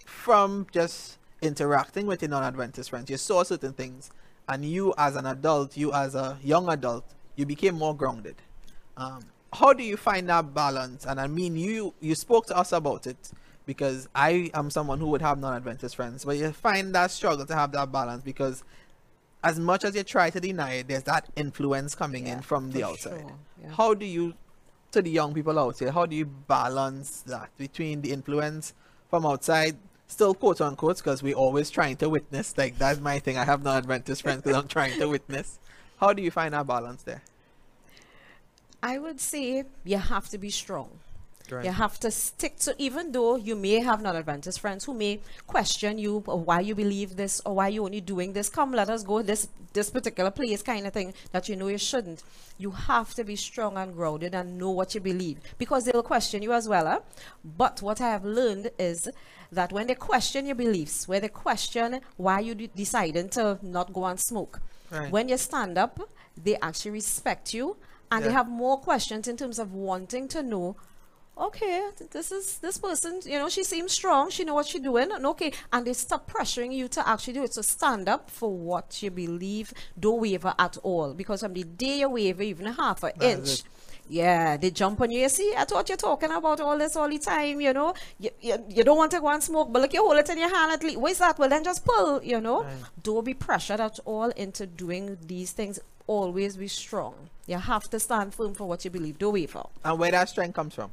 from 0.06 0.68
just 0.72 1.18
interacting 1.42 2.06
with 2.06 2.22
your 2.22 2.30
non-Adventist 2.30 2.90
friends, 2.90 3.10
you 3.10 3.18
saw 3.18 3.44
certain 3.44 3.74
things, 3.74 4.12
and 4.48 4.66
you 4.66 4.94
as 4.98 5.16
an 5.16 5.26
adult, 5.26 5.78
you 5.78 5.94
as 5.94 6.16
a 6.16 6.38
young 6.44 6.70
adult, 6.70 7.06
you 7.36 7.46
became 7.46 7.76
more 7.76 7.96
grounded. 7.96 8.36
Um, 8.98 9.24
how 9.54 9.74
do 9.74 9.84
you 9.84 9.98
find 9.98 10.30
that 10.30 10.54
balance? 10.54 11.06
And 11.06 11.20
I 11.20 11.28
mean, 11.28 11.56
you 11.56 11.94
you 12.02 12.16
spoke 12.16 12.48
to 12.48 12.58
us 12.58 12.72
about 12.72 13.08
it 13.08 13.32
because 13.66 14.10
I 14.14 14.52
am 14.54 14.70
someone 14.70 15.00
who 15.00 15.08
would 15.08 15.22
have 15.22 15.40
non-Adventist 15.40 15.96
friends, 15.96 16.26
but 16.26 16.38
you 16.38 16.52
find 16.52 16.94
that 16.96 17.12
struggle 17.12 17.46
to 17.46 17.56
have 17.56 17.72
that 17.72 17.92
balance 17.92 18.24
because 18.24 18.64
as 19.44 19.60
much 19.60 19.84
as 19.84 19.96
you 19.96 20.04
try 20.04 20.30
to 20.30 20.40
deny 20.40 20.76
it, 20.76 20.88
there's 20.88 21.04
that 21.04 21.30
influence 21.36 21.96
coming 21.96 22.28
in 22.28 22.42
from 22.42 22.72
the 22.72 22.84
outside. 22.84 23.22
sure, 23.22 23.32
yeah. 23.62 23.70
How 23.76 23.94
do 23.94 24.06
you, 24.06 24.34
to 24.92 25.02
the 25.02 25.10
young 25.10 25.34
people 25.34 25.60
out 25.60 25.80
here, 25.80 25.92
how 25.92 26.06
do 26.06 26.16
you 26.16 26.26
balance 26.26 27.22
that 27.22 27.50
between 27.58 28.02
the 28.02 28.12
influence 28.12 28.74
from 29.10 29.26
outside, 29.26 29.78
still 30.08 30.34
quote 30.34 30.62
unquote, 30.62 30.98
because 30.98 31.22
we're 31.22 31.36
always 31.36 31.70
trying 31.70 31.98
to 31.98 32.10
witness, 32.10 32.58
like 32.58 32.78
that's 32.78 33.00
my 33.00 33.20
thing. 33.20 33.38
I 33.38 33.46
have 33.46 33.64
no 33.64 33.72
Adventist 33.72 34.22
friends 34.22 34.42
because 34.44 34.58
I'm 34.58 34.68
trying 34.68 34.98
to 35.00 35.08
witness. 35.08 35.60
How 35.98 36.14
do 36.14 36.22
you 36.22 36.32
find 36.32 36.54
that 36.54 36.66
balance 36.66 37.04
there? 37.04 37.22
i 38.84 39.00
would 39.00 39.20
say 39.20 39.64
you 39.86 39.98
have 39.98 40.28
to 40.28 40.38
be 40.38 40.50
strong 40.50 40.90
Right. 41.54 41.66
You 41.66 41.72
have 41.72 42.00
to 42.02 42.10
stick 42.12 42.58
to, 42.60 42.76
even 42.78 43.12
though 43.12 43.36
you 43.36 43.56
may 43.56 43.80
have 43.80 44.02
non 44.02 44.16
Adventist 44.16 44.60
friends 44.60 44.86
who 44.86 44.94
may 44.94 45.20
question 45.48 45.98
you 45.98 46.24
or 46.28 46.40
why 46.40 46.60
you 46.62 46.76
believe 46.76 47.16
this 47.16 47.42
or 47.46 47.56
why 47.56 47.68
you're 47.68 47.86
only 47.86 48.02
doing 48.02 48.34
this. 48.34 48.50
Come, 48.50 48.72
let 48.72 48.90
us 48.90 49.04
go 49.04 49.22
this 49.22 49.48
this 49.74 49.90
particular 49.90 50.30
place, 50.32 50.62
kind 50.62 50.86
of 50.86 50.94
thing 50.94 51.14
that 51.32 51.50
you 51.50 51.56
know 51.56 51.68
you 51.68 51.78
shouldn't. 51.78 52.24
You 52.58 52.72
have 52.72 53.14
to 53.16 53.24
be 53.24 53.36
strong 53.36 53.78
and 53.78 53.94
grounded 53.94 54.36
and 54.36 54.58
know 54.58 54.70
what 54.70 54.94
you 54.96 55.02
believe 55.02 55.40
because 55.58 55.86
they'll 55.86 56.04
question 56.04 56.44
you 56.44 56.54
as 56.54 56.68
well. 56.70 56.86
Huh? 56.86 57.00
But 57.44 57.82
what 57.82 58.00
I 58.00 58.10
have 58.10 58.24
learned 58.26 58.72
is 58.78 59.10
that 59.52 59.72
when 59.72 59.88
they 59.88 59.96
question 59.96 60.46
your 60.46 60.56
beliefs, 60.56 61.08
where 61.08 61.20
they 61.20 61.28
question 61.28 62.02
why 62.18 62.40
you 62.42 62.54
de- 62.56 62.68
deciding 62.68 63.30
to 63.30 63.58
not 63.62 63.94
go 63.94 64.06
and 64.06 64.20
smoke, 64.20 64.62
Right. 64.92 65.12
when 65.12 65.28
you 65.28 65.38
stand 65.38 65.78
up, 65.80 66.00
they 66.38 66.56
actually 66.62 66.92
respect 66.92 67.54
you 67.54 67.78
and 68.12 68.24
they 68.24 68.32
have 68.32 68.48
more 68.48 68.78
questions 68.80 69.28
in 69.28 69.38
terms 69.38 69.58
of 69.58 69.74
wanting 69.74 70.28
to 70.30 70.44
know 70.44 70.76
okay 71.36 71.90
this 72.12 72.32
is 72.32 72.60
this 72.60 72.78
person 72.78 73.20
you 73.26 73.40
know 73.40 73.50
she 73.50 73.64
seems 73.64 73.92
strong 73.92 74.30
she 74.30 74.44
know 74.44 74.54
what 74.54 74.68
she's 74.68 74.82
doing 74.82 75.12
and 75.12 75.26
okay 75.26 75.52
and 75.72 75.88
they 75.88 75.94
stop 75.94 76.30
pressuring 76.32 76.72
you 76.72 76.88
to 76.88 77.08
actually 77.08 77.34
do 77.34 77.44
it. 77.44 77.54
So 77.54 77.62
stand 77.64 78.08
up 78.08 78.30
for 78.30 78.56
what 78.56 79.02
you 79.02 79.10
believe 79.10 79.74
don't 80.00 80.22
waver 80.22 80.54
at 80.60 80.78
all 80.84 81.14
because 81.16 81.42
from 81.42 81.54
the 81.54 81.64
day 81.64 82.00
you 82.02 82.10
waver 82.10 82.44
even 82.44 82.68
a 82.68 82.74
half 82.74 83.00
a 83.04 83.12
That 83.18 83.24
is 83.40 83.62
inch. 83.62 83.64
yeah 84.10 84.58
they 84.58 84.70
jump 84.70 85.02
on 85.02 85.10
you. 85.10 85.22
You 85.22 85.30
see 85.30 85.54
i 85.58 85.64
thought 85.66 85.90
you're 85.90 85.98
talking 85.98 86.32
about 86.32 86.60
all 86.60 86.78
this 86.78 86.96
all 86.96 87.10
the 87.10 87.18
time 87.18 87.60
you 87.62 87.74
know. 87.74 87.96
You, 88.20 88.30
you, 88.40 88.64
you 88.70 88.84
don't 88.84 88.98
want 88.98 89.12
to 89.12 89.20
go 89.20 89.30
and 89.30 89.42
smoke 89.42 89.74
but 89.74 89.82
look 89.82 89.94
you 89.94 90.04
hold 90.06 90.18
it 90.20 90.30
in 90.30 90.38
your 90.38 90.56
hand 90.56 90.72
at 90.72 90.84
least. 90.84 91.00
What's 91.00 91.18
that? 91.18 91.40
Well 91.40 91.50
then 91.50 91.64
just 91.64 91.84
pull 91.84 92.22
you 92.22 92.40
know. 92.42 92.62
Right. 92.64 92.74
don't 93.02 93.26
be 93.26 93.34
pressured 93.34 93.80
at 93.80 93.98
all 94.06 94.30
into 94.30 94.68
doing 94.68 95.18
these 95.26 95.52
things. 95.52 95.80
Always 96.06 96.58
be 96.58 96.68
strong. 96.68 97.16
You 97.48 97.58
have 97.58 97.90
to 97.90 98.00
stand 98.00 98.36
firm 98.36 98.54
for 98.54 98.68
what 98.68 98.84
you 98.86 98.92
believe. 98.92 99.18
Don't 99.18 99.34
waver. 99.34 99.64
And 99.84 99.98
where 99.98 100.12
that 100.12 100.30
strength 100.30 100.54
comes 100.54 100.76
from? 100.76 100.92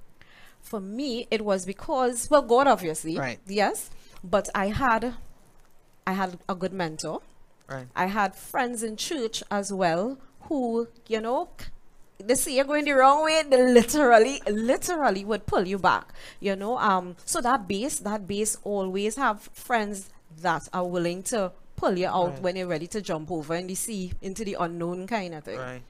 For 0.63 0.81
me 0.81 1.27
it 1.31 1.43
was 1.45 1.67
because 1.67 2.29
well 2.31 2.43
god 2.43 2.67
obviously 2.67 3.17
Right. 3.19 3.39
yes 3.47 3.91
but 4.23 4.49
i 4.55 4.67
had 4.69 5.15
i 6.07 6.13
had 6.13 6.39
a 6.49 6.55
good 6.55 6.73
mentor 6.73 7.21
Right. 7.69 7.87
i 7.95 8.07
had 8.07 8.35
friends 8.35 8.83
in 8.83 8.97
church 8.97 9.43
as 9.51 9.73
well 9.73 10.19
who 10.43 10.89
you 11.09 11.21
know 11.21 11.49
they 12.19 12.35
see 12.35 12.57
you're 12.57 12.65
going 12.65 12.85
the 12.85 12.93
wrong 12.93 13.25
way 13.25 13.43
they 13.49 13.63
literally 13.73 14.43
literally 14.51 15.25
would 15.25 15.47
pull 15.47 15.67
you 15.67 15.79
back 15.79 16.13
you 16.41 16.55
know 16.57 16.77
um 16.79 17.17
so 17.25 17.41
that 17.41 17.67
base 17.69 17.99
that 18.01 18.27
base 18.29 18.57
always 18.65 19.17
have 19.17 19.41
friends 19.55 20.11
that 20.41 20.63
are 20.73 20.87
willing 20.87 21.23
to 21.23 21.51
pull 21.77 21.97
you 21.99 22.07
out 22.09 22.33
Right. 22.33 22.43
when 22.43 22.57
you're 22.57 22.67
ready 22.67 22.87
to 22.89 23.01
jump 23.01 23.31
over 23.31 23.55
in 23.55 23.67
the 23.69 23.75
sea 23.75 24.13
into 24.21 24.45
the 24.45 24.57
unknown 24.61 25.07
kind 25.07 25.35
of 25.35 25.45
thing 25.45 25.59
Right. 25.59 25.83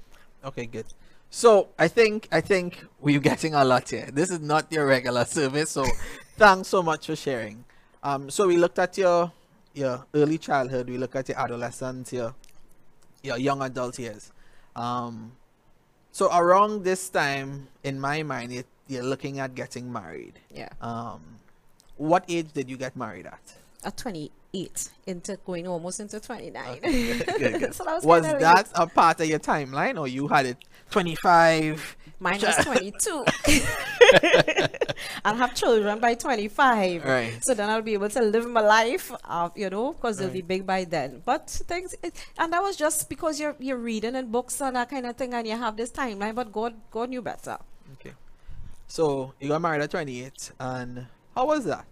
Okay, 0.45 0.67
good. 0.67 0.87
So 1.31 1.69
I 1.79 1.87
think 1.87 2.29
I 2.33 2.41
think 2.41 2.85
we're 3.01 3.21
getting 3.21 3.55
a 3.55 3.65
lot 3.65 3.89
here. 3.89 4.09
This 4.13 4.31
is 4.31 4.41
not 4.41 4.71
your 4.73 4.87
regular 4.87 5.25
service, 5.25 5.71
so 5.71 5.87
thanks 6.37 6.69
so 6.69 6.83
much 6.83 7.07
for 7.07 7.15
sharing. 7.15 7.65
Um, 8.03 8.31
so 8.31 8.49
we 8.49 8.57
looked 8.57 8.81
at 8.81 8.99
your 8.99 9.33
your 9.73 10.05
early 10.13 10.39
childhood, 10.39 10.89
we 10.89 10.99
looked 10.99 11.15
at 11.15 11.29
your 11.29 11.39
adolescence, 11.39 12.13
your 12.13 12.35
your 13.23 13.39
young 13.39 13.63
adult 13.63 13.97
years. 13.99 14.33
Um, 14.75 15.33
so 16.11 16.29
around 16.37 16.83
this 16.83 17.09
time, 17.09 17.69
in 17.85 18.01
my 18.01 18.25
mind, 18.25 18.53
it, 18.53 18.67
you're 18.89 19.05
looking 19.05 19.39
at 19.39 19.55
getting 19.55 19.93
married. 19.93 20.41
Yeah. 20.53 20.71
Um, 20.81 21.21
what 21.97 22.25
age 22.29 22.53
did 22.53 22.69
you 22.69 22.77
get 22.77 22.97
married 22.97 23.27
at? 23.27 23.55
At 23.85 23.97
28, 24.53 24.91
into 25.07 25.37
going 25.47 25.67
almost 25.67 26.01
into 26.01 26.21
29. 26.21 26.81
Good, 26.81 27.27
good. 27.27 27.75
So 27.81 27.85
that 27.85 27.97
was 27.97 28.05
was 28.05 28.23
that 28.23 28.69
a 28.75 28.87
part 28.87 29.21
of 29.21 29.27
your 29.27 29.39
timeline, 29.39 29.99
or 29.99 30.09
you 30.09 30.29
had 30.29 30.47
it 30.47 30.59
25? 30.91 31.97
Mine 32.19 32.41
was 32.41 32.57
22. 32.65 33.25
I'll 35.25 35.37
have 35.37 35.55
children 35.55 36.01
by 36.01 36.15
25. 36.15 37.05
Right. 37.05 37.39
So 37.43 37.55
then 37.55 37.71
I'll 37.71 37.83
be 37.83 37.95
able 37.95 38.11
to 38.11 38.21
live 38.21 38.49
my 38.49 38.61
life, 38.61 39.13
uh, 39.25 39.49
you 39.55 39.71
know, 39.71 39.93
because 39.93 40.19
they'll 40.19 40.29
be 40.29 40.43
big 40.43 40.67
by 40.67 40.85
then. 40.85 41.23
But 41.25 41.49
things, 41.49 41.95
it, 42.03 42.13
and 42.39 42.53
that 42.53 42.61
was 42.61 42.77
just 42.77 43.09
because 43.09 43.41
you're 43.41 43.57
you're 43.59 43.79
reading 43.79 44.17
in 44.17 44.31
books 44.31 44.61
and 44.61 44.77
that 44.77 44.91
kind 44.91 45.07
of 45.07 45.17
thing, 45.17 45.33
and 45.33 45.47
you 45.47 45.57
have 45.57 45.77
this 45.77 45.91
timeline. 45.91 46.35
But 46.35 46.53
God, 46.53 46.75
God 46.91 47.09
knew 47.11 47.23
better. 47.23 47.59
Okay. 47.95 48.13
So 48.87 49.33
you 49.41 49.49
got 49.49 49.63
married 49.63 49.83
at 49.83 49.91
28, 49.91 50.53
and 50.59 51.07
how 51.35 51.47
was 51.47 51.65
that? 51.65 51.87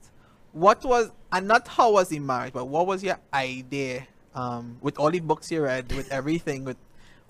What 0.52 0.84
was, 0.84 1.10
and 1.32 1.46
not 1.46 1.68
how 1.68 1.92
was 1.92 2.08
the 2.08 2.18
marriage, 2.18 2.52
but 2.52 2.66
what 2.66 2.86
was 2.86 3.02
your 3.02 3.18
idea 3.32 4.06
um, 4.34 4.78
with 4.80 4.98
all 4.98 5.10
the 5.10 5.20
books 5.20 5.50
you 5.50 5.62
read, 5.62 5.92
with 5.92 6.10
everything, 6.10 6.64
with 6.64 6.76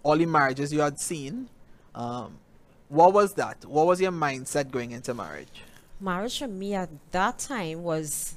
all 0.02 0.16
the 0.16 0.26
marriages 0.26 0.72
you 0.72 0.80
had 0.80 0.98
seen? 1.00 1.48
Um, 1.94 2.38
what 2.88 3.12
was 3.12 3.34
that? 3.34 3.64
What 3.64 3.86
was 3.86 4.00
your 4.00 4.12
mindset 4.12 4.70
going 4.70 4.92
into 4.92 5.12
marriage? 5.14 5.62
Marriage 6.00 6.38
for 6.38 6.48
me 6.48 6.74
at 6.74 6.88
that 7.10 7.38
time 7.38 7.82
was, 7.82 8.34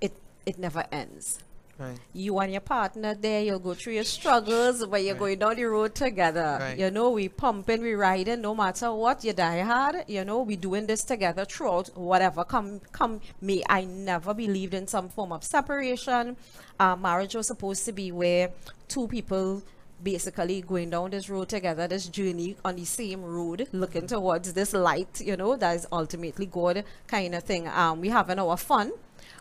it 0.00 0.12
it 0.46 0.58
never 0.58 0.84
ends. 0.90 1.38
Right. 1.78 1.98
you 2.12 2.38
and 2.38 2.52
your 2.52 2.60
partner 2.60 3.14
there, 3.14 3.42
you'll 3.42 3.58
go 3.58 3.74
through 3.74 3.94
your 3.94 4.04
struggles, 4.04 4.86
but 4.86 5.02
you're 5.02 5.14
Right. 5.14 5.18
going 5.18 5.38
down 5.40 5.56
the 5.56 5.64
road 5.64 5.94
together. 5.94 6.58
Right. 6.60 6.78
You 6.78 6.90
know, 6.90 7.10
we 7.10 7.28
pumping, 7.28 7.82
we 7.82 7.94
riding, 7.94 8.40
no 8.42 8.54
matter 8.54 8.92
what, 8.92 9.24
you 9.24 9.32
die 9.32 9.60
hard. 9.60 10.04
You 10.06 10.24
know, 10.24 10.42
we 10.42 10.54
doing 10.56 10.86
this 10.86 11.02
together 11.02 11.44
throughout 11.44 11.88
whatever 11.96 12.44
come 12.44 12.80
come 12.92 13.20
me. 13.40 13.62
I 13.68 13.84
never 13.84 14.34
believed 14.34 14.74
in 14.74 14.86
some 14.86 15.08
form 15.08 15.32
of 15.32 15.42
separation. 15.42 16.36
Uh, 16.78 16.96
marriage 16.96 17.34
was 17.34 17.48
supposed 17.48 17.84
to 17.86 17.92
be 17.92 18.12
where 18.12 18.50
two 18.88 19.08
people 19.08 19.62
basically 20.02 20.60
going 20.60 20.90
down 20.90 21.10
this 21.10 21.30
road 21.30 21.48
together, 21.48 21.88
this 21.88 22.06
journey 22.08 22.56
on 22.64 22.76
the 22.76 22.84
same 22.84 23.22
road, 23.22 23.66
looking 23.72 24.06
towards 24.06 24.52
this 24.52 24.74
light, 24.74 25.20
you 25.20 25.36
know, 25.36 25.56
that 25.56 25.74
is 25.76 25.86
ultimately 25.90 26.46
God 26.46 26.84
kind 27.06 27.34
of 27.34 27.42
thing. 27.42 27.66
Um, 27.68 28.00
we 28.00 28.10
having 28.10 28.38
our 28.38 28.56
fun 28.56 28.92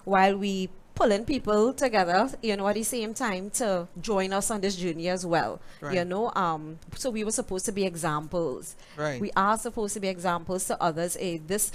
while 0.05 0.37
we 0.37 0.69
pulling 0.95 1.25
people 1.25 1.73
together, 1.73 2.29
you 2.41 2.55
know, 2.55 2.67
at 2.67 2.75
the 2.75 2.83
same 2.83 3.13
time 3.13 3.49
to 3.49 3.87
join 4.01 4.31
us 4.33 4.51
on 4.51 4.61
this 4.61 4.75
journey 4.75 5.09
as 5.09 5.25
well. 5.25 5.59
You 5.91 6.05
know, 6.05 6.31
um, 6.35 6.79
so 6.95 7.09
we 7.09 7.23
were 7.23 7.31
supposed 7.31 7.65
to 7.65 7.71
be 7.71 7.85
examples. 7.85 8.75
Right. 8.95 9.19
We 9.19 9.31
are 9.35 9.57
supposed 9.57 9.93
to 9.95 9.99
be 9.99 10.07
examples 10.07 10.65
to 10.67 10.81
others. 10.81 11.15
Hey, 11.15 11.37
this 11.37 11.71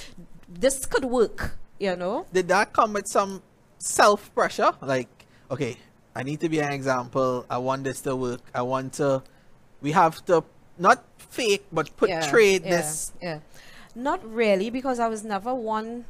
this 0.49 0.87
could 0.87 1.05
work, 1.05 1.57
you 1.79 1.97
know. 1.97 2.27
Did 2.33 2.49
that 2.49 2.73
come 2.73 2.95
with 2.95 3.07
some 3.07 3.43
self 3.79 4.33
pressure? 4.35 4.73
Like, 4.81 5.09
okay, 5.51 5.77
I 6.15 6.23
need 6.23 6.41
to 6.41 6.49
be 6.49 6.61
an 6.61 6.73
example. 6.73 7.45
I 7.51 7.59
want 7.59 7.85
this 7.85 8.01
to 8.03 8.17
work. 8.17 8.41
I 8.55 8.63
want 8.63 8.95
to. 8.95 9.23
We 9.81 9.93
have 9.93 10.25
to 10.27 10.45
not 10.79 11.05
fake, 11.19 11.67
but 11.73 11.95
portray 11.97 12.53
yeah, 12.53 12.59
this. 12.59 13.13
Yeah. 13.21 13.41
Not 13.95 14.23
really, 14.25 14.71
because 14.71 15.01
I 15.01 15.09
was 15.09 15.25
never 15.25 15.55
one 15.55 16.05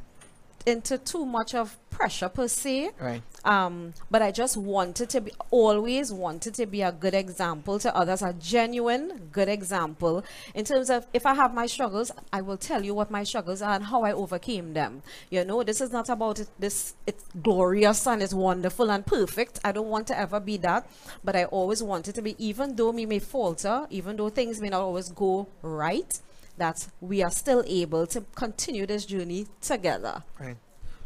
into 0.65 0.97
too 0.97 1.25
much 1.25 1.53
of 1.55 1.77
pressure 1.89 2.29
per 2.29 2.47
se. 2.47 2.91
Right. 2.99 3.21
um 3.43 3.93
but 4.11 4.21
i 4.21 4.31
just 4.31 4.55
wanted 4.57 5.09
to 5.09 5.21
be 5.21 5.31
always 5.49 6.11
wanted 6.11 6.53
to 6.55 6.65
be 6.65 6.81
a 6.81 6.91
good 6.91 7.13
example 7.13 7.79
to 7.79 7.93
others 7.95 8.21
a 8.21 8.33
genuine 8.33 9.29
good 9.31 9.47
example 9.49 10.23
in 10.53 10.65
terms 10.65 10.89
of 10.89 11.07
if 11.13 11.25
i 11.25 11.33
have 11.33 11.53
my 11.53 11.65
struggles 11.65 12.11
i 12.33 12.41
will 12.41 12.57
tell 12.57 12.83
you 12.83 12.93
what 12.93 13.09
my 13.09 13.23
struggles 13.23 13.61
are 13.61 13.75
and 13.75 13.85
how 13.85 14.03
i 14.03 14.11
overcame 14.11 14.73
them 14.73 15.01
you 15.29 15.43
know 15.45 15.63
this 15.63 15.79
is 15.81 15.91
not 15.91 16.09
about 16.09 16.39
it, 16.39 16.49
this 16.59 16.95
it's 17.07 17.23
glorious 17.41 18.05
and 18.07 18.21
it's 18.21 18.33
wonderful 18.33 18.91
and 18.91 19.05
perfect 19.05 19.59
i 19.63 19.71
don't 19.71 19.89
want 19.89 20.05
to 20.07 20.17
ever 20.17 20.39
be 20.39 20.57
that 20.57 20.85
but 21.23 21.35
i 21.35 21.45
always 21.45 21.81
wanted 21.81 22.13
to 22.13 22.21
be 22.21 22.35
even 22.37 22.75
though 22.75 22.91
we 22.91 23.05
may 23.05 23.19
falter 23.19 23.87
even 23.89 24.17
though 24.17 24.29
things 24.29 24.59
may 24.61 24.69
not 24.69 24.81
always 24.81 25.09
go 25.09 25.47
right 25.61 26.19
that 26.59 26.87
we 27.01 27.23
are 27.23 27.31
still 27.31 27.63
able 27.65 28.05
to 28.05 28.21
continue 28.35 28.85
this 28.85 29.05
journey 29.05 29.47
together 29.61 30.23
Right. 30.39 30.57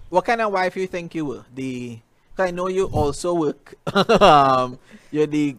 What 0.09 0.25
kind 0.25 0.41
of 0.41 0.51
wife 0.53 0.75
you 0.77 0.85
think 0.85 1.15
you 1.15 1.25
were? 1.25 1.45
The 1.55 1.99
I 2.37 2.51
know 2.51 2.67
you 2.67 2.85
also 2.85 3.33
work. 3.33 3.75
um, 4.21 4.77
you're 5.11 5.25
the 5.27 5.55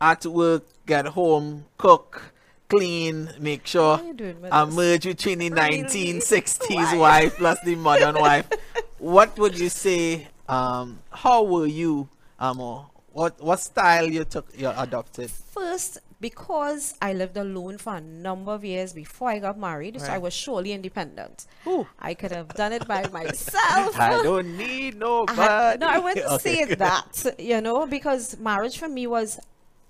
at 0.00 0.26
work, 0.26 0.64
get 0.86 1.06
home, 1.06 1.64
cook, 1.78 2.32
clean, 2.68 3.30
make 3.38 3.66
sure. 3.66 3.96
How 3.96 4.04
you 4.04 4.12
doing 4.14 4.40
with 4.42 4.50
a 4.52 4.66
this? 4.66 4.74
merge 4.74 5.04
between 5.04 5.38
the 5.38 5.50
1960s 5.50 6.98
wife 6.98 7.36
plus 7.36 7.58
the 7.64 7.76
modern 7.76 8.14
wife. 8.20 8.46
What 8.98 9.38
would 9.38 9.58
you 9.58 9.68
say? 9.68 10.28
Um, 10.48 10.98
how 11.10 11.42
were 11.44 11.66
you? 11.66 12.08
Um, 12.38 12.58
what 13.12 13.40
what 13.40 13.60
style 13.60 14.06
you 14.10 14.24
took 14.24 14.46
you 14.56 14.70
adopted? 14.76 15.30
First, 15.30 15.98
because 16.20 16.94
I 17.02 17.12
lived 17.12 17.36
alone 17.36 17.78
for 17.78 17.96
a 17.96 18.00
number 18.00 18.52
of 18.52 18.64
years 18.64 18.92
before 18.92 19.30
I 19.30 19.38
got 19.38 19.58
married, 19.58 20.00
so 20.00 20.12
I 20.12 20.18
was 20.18 20.32
surely 20.32 20.72
independent. 20.72 21.46
Ooh. 21.66 21.86
I 21.98 22.14
could 22.14 22.32
have 22.32 22.48
done 22.48 22.72
it 22.72 22.86
by 22.88 23.06
myself. 23.08 23.98
I 23.98 24.22
don't 24.22 24.56
need 24.56 24.94
I 24.96 24.98
nobody. 24.98 25.40
had- 25.40 25.80
no, 25.80 25.88
I 25.88 25.98
wouldn't 25.98 26.26
Okay. 26.26 26.64
say 26.66 26.74
that, 26.76 27.34
you 27.38 27.60
know, 27.60 27.86
because 27.86 28.38
marriage 28.38 28.78
for 28.78 28.88
me 28.88 29.06
was 29.06 29.38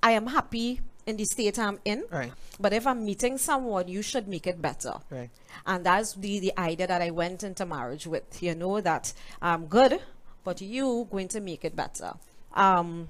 I 0.02 0.12
am 0.12 0.26
happy 0.26 0.80
in 1.06 1.16
the 1.16 1.24
state 1.24 1.58
I'm 1.58 1.78
in. 1.84 2.04
Right. 2.10 2.32
But 2.58 2.72
if 2.72 2.86
I'm 2.86 3.04
meeting 3.04 3.36
someone, 3.38 3.88
you 3.88 4.00
should 4.02 4.26
make 4.28 4.46
it 4.46 4.60
better. 4.62 4.94
Right. 5.10 5.30
And 5.66 5.84
that's 5.84 6.14
the, 6.14 6.40
the 6.40 6.52
idea 6.58 6.86
that 6.86 7.02
I 7.02 7.10
went 7.10 7.42
into 7.42 7.66
marriage 7.66 8.06
with, 8.06 8.42
you 8.42 8.54
know, 8.54 8.80
that 8.80 9.12
I'm 9.42 9.66
good, 9.66 10.00
but 10.44 10.60
you 10.60 11.06
going 11.10 11.28
to 11.28 11.40
make 11.40 11.64
it 11.64 11.74
better. 11.76 12.14
Um, 12.54 13.08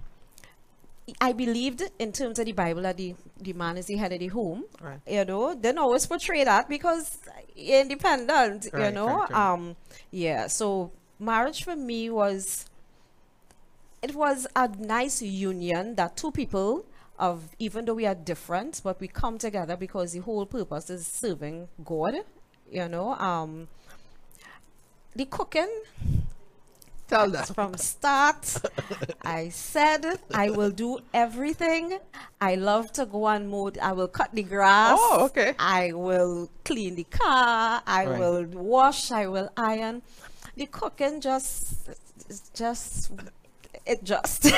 I 1.20 1.32
believed 1.32 1.82
in 1.98 2.12
terms 2.12 2.38
of 2.38 2.46
the 2.46 2.52
Bible 2.52 2.82
that 2.82 2.96
the, 2.96 3.14
the 3.40 3.52
man 3.52 3.76
is 3.76 3.86
the 3.86 3.96
head 3.96 4.12
of 4.12 4.18
the 4.20 4.28
home. 4.28 4.64
Right. 4.80 5.00
You 5.06 5.24
know, 5.24 5.54
didn't 5.54 5.78
always 5.78 6.06
portray 6.06 6.44
that 6.44 6.68
because 6.68 7.18
independent, 7.56 8.68
you 8.72 8.90
know. 8.90 9.06
right, 9.06 9.30
right. 9.30 9.32
Um 9.32 9.76
yeah, 10.10 10.46
so 10.46 10.92
marriage 11.18 11.64
for 11.64 11.76
me 11.76 12.10
was 12.10 12.66
it 14.02 14.14
was 14.14 14.46
a 14.56 14.68
nice 14.68 15.22
union 15.22 15.94
that 15.96 16.16
two 16.16 16.30
people 16.30 16.84
of 17.18 17.54
even 17.58 17.84
though 17.84 17.94
we 17.94 18.06
are 18.06 18.14
different, 18.14 18.80
but 18.82 19.00
we 19.00 19.08
come 19.08 19.38
together 19.38 19.76
because 19.76 20.12
the 20.12 20.20
whole 20.20 20.46
purpose 20.46 20.90
is 20.90 21.06
serving 21.06 21.68
God. 21.84 22.14
You 22.70 22.88
know, 22.88 23.14
um 23.16 23.68
the 25.14 25.24
cooking 25.26 25.70
Tell 27.06 27.28
them. 27.30 27.44
from 27.44 27.76
start 27.76 28.42
i 29.22 29.48
said 29.50 30.04
i 30.32 30.48
will 30.50 30.70
do 30.70 30.98
everything 31.12 31.98
i 32.40 32.54
love 32.56 32.90
to 32.92 33.04
go 33.04 33.24
on 33.24 33.46
mow 33.46 33.70
i 33.82 33.92
will 33.92 34.08
cut 34.08 34.30
the 34.32 34.42
grass 34.42 34.96
Oh, 34.98 35.26
okay. 35.28 35.54
i 35.58 35.92
will 35.92 36.48
clean 36.64 36.94
the 36.96 37.04
car 37.04 37.82
i 37.86 38.06
Right. 38.06 38.18
will 38.18 38.44
wash 38.56 39.12
i 39.12 39.26
will 39.28 39.50
iron 39.56 40.00
the 40.56 40.64
cooking 40.66 41.20
just 41.20 41.76
just 42.54 43.12
it 43.84 44.02
just 44.02 44.48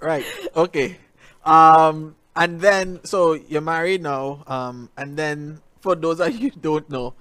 Right. 0.00 0.24
Okay. 0.54 0.96
Um, 1.44 2.14
and 2.36 2.60
then 2.60 3.00
so 3.02 3.32
you're 3.34 3.60
married 3.64 4.02
now. 4.02 4.44
Um, 4.46 4.90
and 4.96 5.16
then 5.16 5.58
for 5.80 5.96
those 5.96 6.20
of 6.20 6.30
you 6.38 6.50
who 6.50 6.60
don't 6.60 6.88
know, 6.90 7.14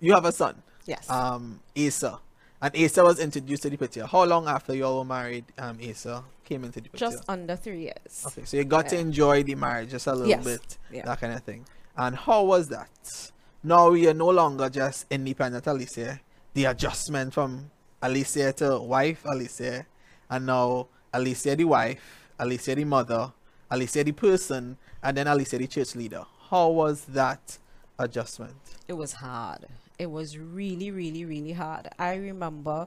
you 0.00 0.12
have 0.12 0.26
a 0.26 0.32
son. 0.32 0.60
yes 0.84 1.08
Um, 1.08 1.60
Asa. 1.72 2.20
And 2.64 2.76
Asa 2.76 3.02
was 3.02 3.18
introduced 3.18 3.64
to 3.64 3.70
the 3.70 3.76
picture. 3.76 4.06
How 4.06 4.22
long 4.24 4.46
after 4.46 4.72
you 4.74 4.84
all 4.84 4.98
were 4.98 5.04
married, 5.04 5.44
um, 5.58 5.78
Asa 5.82 6.22
came 6.44 6.62
into 6.64 6.80
the 6.80 6.88
picture? 6.88 7.06
just 7.06 7.24
under 7.28 7.56
three 7.56 7.80
years 7.82 8.24
Okay, 8.28 8.44
so 8.44 8.56
you 8.56 8.64
got 8.64 8.88
to 8.90 8.96
enjoy 8.98 9.42
the 9.42 9.56
marriage 9.56 9.90
just 9.90 10.06
a 10.06 10.12
little 10.12 10.28
Yes, 10.28 10.44
bit, 10.44 10.78
yeah. 10.92 11.04
that 11.04 11.20
kind 11.20 11.32
of 11.32 11.42
thing. 11.42 11.64
And 11.96 12.14
how 12.14 12.44
was 12.44 12.68
that? 12.68 13.32
Now 13.64 13.92
you're 13.92 14.14
no 14.14 14.28
longer 14.30 14.68
just 14.70 15.06
independent 15.10 15.66
Alicia. 15.66 16.20
The 16.54 16.66
adjustment 16.66 17.34
from 17.34 17.70
Alicia 18.00 18.52
to 18.54 18.78
wife 18.78 19.24
Alicia, 19.24 19.84
and 20.30 20.46
now 20.46 20.86
Alicia 21.12 21.56
the 21.56 21.64
wife, 21.64 22.28
Alicia 22.38 22.74
the 22.76 22.84
mother, 22.84 23.32
Alicia 23.70 24.04
the 24.04 24.12
person, 24.12 24.76
and 25.02 25.16
then 25.16 25.26
Alicia 25.26 25.58
the 25.58 25.66
church 25.66 25.96
leader. 25.96 26.24
How 26.50 26.68
was 26.68 27.04
that 27.06 27.58
adjustment? 27.98 28.54
it 28.88 28.92
was 28.94 29.12
hard 29.14 29.66
it 30.02 30.10
was 30.18 30.28
really 30.58 30.90
really 31.00 31.24
really 31.32 31.52
hard 31.62 31.84
i 31.98 32.12
remember 32.30 32.78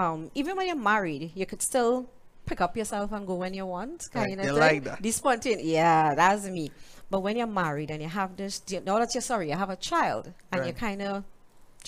um 0.00 0.18
even 0.40 0.52
when 0.56 0.66
you're 0.68 0.84
married 0.94 1.22
you 1.34 1.46
could 1.50 1.62
still 1.70 1.94
pick 2.46 2.60
up 2.60 2.76
yourself 2.76 3.10
and 3.16 3.26
go 3.26 3.36
when 3.36 3.54
you 3.54 3.64
want, 3.64 3.98
Right, 4.14 4.26
kind 4.26 4.38
of 4.40 4.46
thing. 4.46 4.54
like 4.66 4.84
that. 4.84 5.02
The 5.02 5.10
spontaneous, 5.20 5.64
yeah, 5.64 6.14
that's 6.14 6.44
me. 6.44 6.70
But 7.10 7.20
when 7.24 7.34
you're 7.38 7.46
married 7.64 7.90
and 7.90 8.02
you 8.02 8.08
have 8.20 8.36
this, 8.36 8.60
know 8.84 8.98
that 8.98 9.14
you're 9.14 9.22
sorry, 9.32 9.48
you 9.48 9.56
have 9.56 9.70
a 9.70 9.76
child, 9.90 10.24
and 10.52 10.66
you 10.66 10.74
kind 10.74 11.00
of 11.00 11.24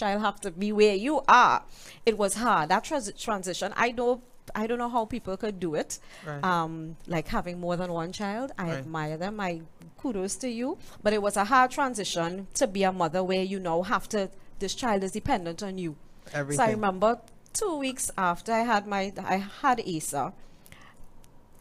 child 0.00 0.22
have 0.22 0.40
to 0.46 0.50
be 0.50 0.72
where 0.72 0.94
you 0.94 1.20
are. 1.28 1.62
It 2.06 2.16
was 2.16 2.32
hard 2.44 2.70
that 2.70 2.84
trans- 2.84 3.12
transition. 3.28 3.68
I 3.76 3.88
know. 3.92 4.22
I 4.54 4.66
don't 4.68 4.78
know 4.78 4.88
how 4.88 5.04
people 5.04 5.36
could 5.36 5.60
do 5.60 5.74
it. 5.74 5.98
Right. 6.26 6.42
Um, 6.42 6.96
like 7.06 7.28
having 7.28 7.60
more 7.60 7.76
than 7.76 7.92
one 7.92 8.10
child. 8.12 8.48
I 8.56 8.62
Right. 8.68 8.78
admire 8.78 9.16
them. 9.18 9.34
I 9.48 9.60
kudos 10.00 10.36
to 10.36 10.48
you. 10.48 10.78
But 11.02 11.12
it 11.12 11.20
was 11.20 11.36
a 11.36 11.44
hard 11.44 11.70
transition 11.70 12.46
to 12.54 12.66
be 12.66 12.82
a 12.84 12.92
mother 12.92 13.22
where 13.22 13.42
you 13.42 13.58
now 13.60 13.82
have 13.82 14.08
to. 14.14 14.30
This 14.59 14.75
child 14.75 15.05
is 15.05 15.12
dependent 15.12 15.62
on 15.62 15.79
you. 15.79 15.97
Everything. 16.33 16.64
So 16.64 16.71
I 16.71 16.71
remember 16.73 17.19
two 17.53 17.77
weeks 17.77 18.11
after 18.19 18.53
I 18.53 18.61
had 18.61 18.87
my 18.87 19.12
I 19.19 19.37
had 19.62 19.81
Asa, 19.81 20.33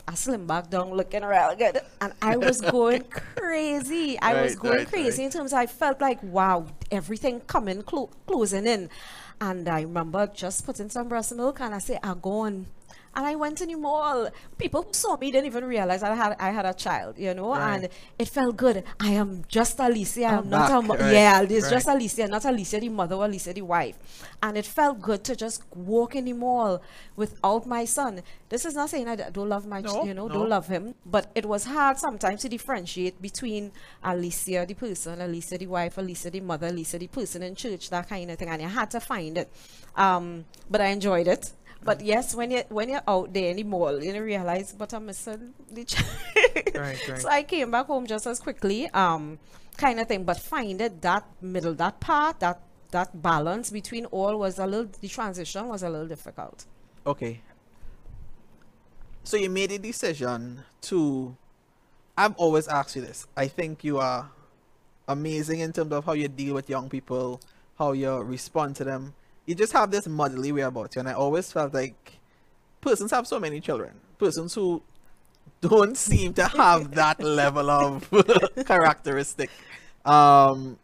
I 0.08 0.14
slim 0.14 0.46
back 0.46 0.70
down 0.70 0.92
looking 0.92 1.24
real 1.24 1.56
good. 1.58 1.80
And 2.02 2.14
I 2.22 2.38
was 2.38 2.62
going 2.78 3.04
crazy. 3.04 4.20
I 4.20 4.42
was 4.44 4.56
going 4.56 4.78
right, 4.80 4.88
crazy 4.88 5.24
right. 5.24 5.26
in 5.26 5.32
terms 5.32 5.54
I 5.54 5.66
felt 5.66 6.00
like 6.02 6.22
wow, 6.22 6.68
everything 6.92 7.42
coming 7.42 7.82
clo- 7.82 8.12
closing 8.28 8.68
in. 8.68 8.90
And 9.42 9.68
I 9.68 9.82
remember 9.82 10.28
just 10.28 10.66
putting 10.66 10.90
some 10.90 11.08
breast 11.08 11.36
milk 11.36 11.60
and 11.62 11.74
I 11.74 11.80
say, 11.80 12.00
I'm 12.04 12.20
going. 12.20 12.68
And 13.15 13.25
I 13.25 13.36
went 13.36 13.62
in 13.62 13.69
the 13.69 13.75
mall. 13.75 14.30
People 14.58 14.84
who 14.84 14.93
saw 14.93 15.15
me 15.17 15.32
didn't 15.32 15.45
even 15.47 15.63
realize 15.65 16.04
I 16.04 16.13
had 16.15 16.36
I 16.39 16.49
had 16.51 16.65
a 16.65 16.73
child, 16.73 17.17
you 17.17 17.34
know, 17.34 17.51
Right. 17.51 17.75
and 17.75 17.89
it 18.19 18.28
felt 18.28 18.58
good. 18.58 18.84
I 18.99 19.12
am 19.12 19.43
just 19.47 19.80
Alicia. 19.80 20.25
I'm 20.25 20.39
I'm 20.39 20.49
not 20.49 20.71
a 20.71 20.82
mo- 20.82 20.95
right, 20.95 21.13
yeah, 21.13 21.41
it's 21.41 21.63
right. 21.63 21.71
just 21.71 21.88
Alicia, 21.88 22.28
not 22.28 22.43
Alicia 22.45 22.80
the 22.80 22.89
mother 22.89 23.15
or 23.15 23.25
Alicia 23.25 23.54
the 23.54 23.62
wife. 23.62 23.97
And 24.43 24.58
it 24.58 24.65
felt 24.65 25.01
good 25.01 25.23
to 25.23 25.36
just 25.36 25.63
walk 25.75 26.15
in 26.15 26.25
the 26.25 26.34
mall 26.34 26.82
without 27.15 27.65
my 27.65 27.86
son. 27.86 28.21
This 28.49 28.65
is 28.65 28.75
not 28.75 28.89
saying 28.89 29.08
I 29.08 29.15
don't 29.15 29.49
love 29.49 29.65
my, 29.65 29.82
No, 29.82 30.04
you 30.04 30.13
know, 30.13 30.28
no. 30.28 30.34
don't 30.34 30.49
love 30.49 30.67
him, 30.67 30.93
but 31.06 31.32
it 31.36 31.45
was 31.45 31.65
hard 31.65 31.97
sometimes 31.97 32.41
to 32.41 32.49
differentiate 32.49 33.21
between 33.21 33.71
Alicia 34.04 34.65
the 34.67 34.73
person, 34.75 35.21
Alicia 35.21 35.58
the 35.58 35.67
wife, 35.67 35.97
Alicia 35.97 36.30
the 36.30 36.41
mother, 36.41 36.67
Alicia 36.67 36.99
the 36.99 37.08
person 37.08 37.43
in 37.43 37.56
church, 37.56 37.89
that 37.89 38.08
kind 38.08 38.30
of 38.30 38.38
thing. 38.38 38.49
And 38.49 38.62
I 38.62 38.67
had 38.67 38.91
to 38.91 38.99
find 38.99 39.38
it. 39.38 39.49
Um, 39.95 40.45
but 40.69 40.82
I 40.82 40.88
enjoyed 40.88 41.28
it. 41.28 41.51
But 41.86 42.02
yes, 42.02 42.34
when 42.34 42.50
you 42.50 42.63
when 42.69 42.89
you're 42.89 43.06
out 43.08 43.32
there 43.32 43.52
in 43.52 43.58
the 43.58 43.63
mall, 43.63 44.04
you 44.04 44.12
realize, 44.21 44.74
but 44.74 44.91
I'm 44.91 45.06
missing 45.06 45.54
the 45.71 45.86
child. 45.86 46.10
Right, 46.74 46.98
right. 47.08 47.21
So 47.21 47.30
I 47.30 47.43
came 47.43 47.69
back 47.69 47.86
home 47.86 48.08
just 48.08 48.26
as 48.26 48.39
quickly, 48.39 48.89
um, 48.89 49.38
kind 49.78 50.00
of 50.00 50.08
thing. 50.08 50.24
But 50.24 50.39
find 50.39 50.82
it 50.82 51.00
that 51.04 51.24
middle, 51.41 51.76
that 51.76 52.00
part, 52.00 52.39
that 52.39 52.60
that 52.89 53.21
balance 53.21 53.69
between 53.69 54.06
all 54.06 54.36
was 54.39 54.58
a 54.58 54.65
little. 54.65 54.89
The 55.00 55.08
transition 55.08 55.67
was 55.67 55.84
a 55.84 55.89
little 55.89 56.08
difficult. 56.08 56.65
Okay. 57.06 57.41
So 59.24 59.38
you 59.38 59.52
made 59.52 59.71
a 59.71 59.78
decision 59.78 60.63
to. 60.89 61.38
I've 62.17 62.36
always 62.38 62.67
asked 62.67 62.95
you 62.95 63.04
this. 63.04 63.28
I 63.38 63.48
think 63.48 63.84
you 63.84 64.00
are 64.00 64.32
amazing 65.08 65.60
in 65.60 65.71
terms 65.71 65.91
of 65.91 66.06
how 66.06 66.13
you 66.13 66.30
deal 66.30 66.56
with 66.56 66.67
young 66.67 66.89
people, 66.89 67.41
how 67.78 67.91
you 67.91 68.12
respond 68.21 68.76
to 68.78 68.84
them. 68.84 69.13
You 69.46 69.56
just 69.56 69.74
have 69.74 69.92
this 69.92 70.08
motherly 70.08 70.52
way 70.52 70.62
about 70.62 70.96
you, 70.96 71.00
and 71.00 71.10
I 71.10 71.14
always 71.14 71.52
felt 71.52 71.74
like 71.74 72.20
persons 72.82 73.12
have 73.12 73.28
so 73.28 73.40
many 73.40 73.60
children. 73.60 73.92
Persons 74.18 74.54
who 74.54 74.82
don't 75.62 75.98
seem 76.10 76.34
to 76.34 76.46
have 76.46 76.92
that 76.96 77.22
level 77.22 77.70
of 77.70 78.10
characteristic. 78.66 79.50
Um, 80.04 80.78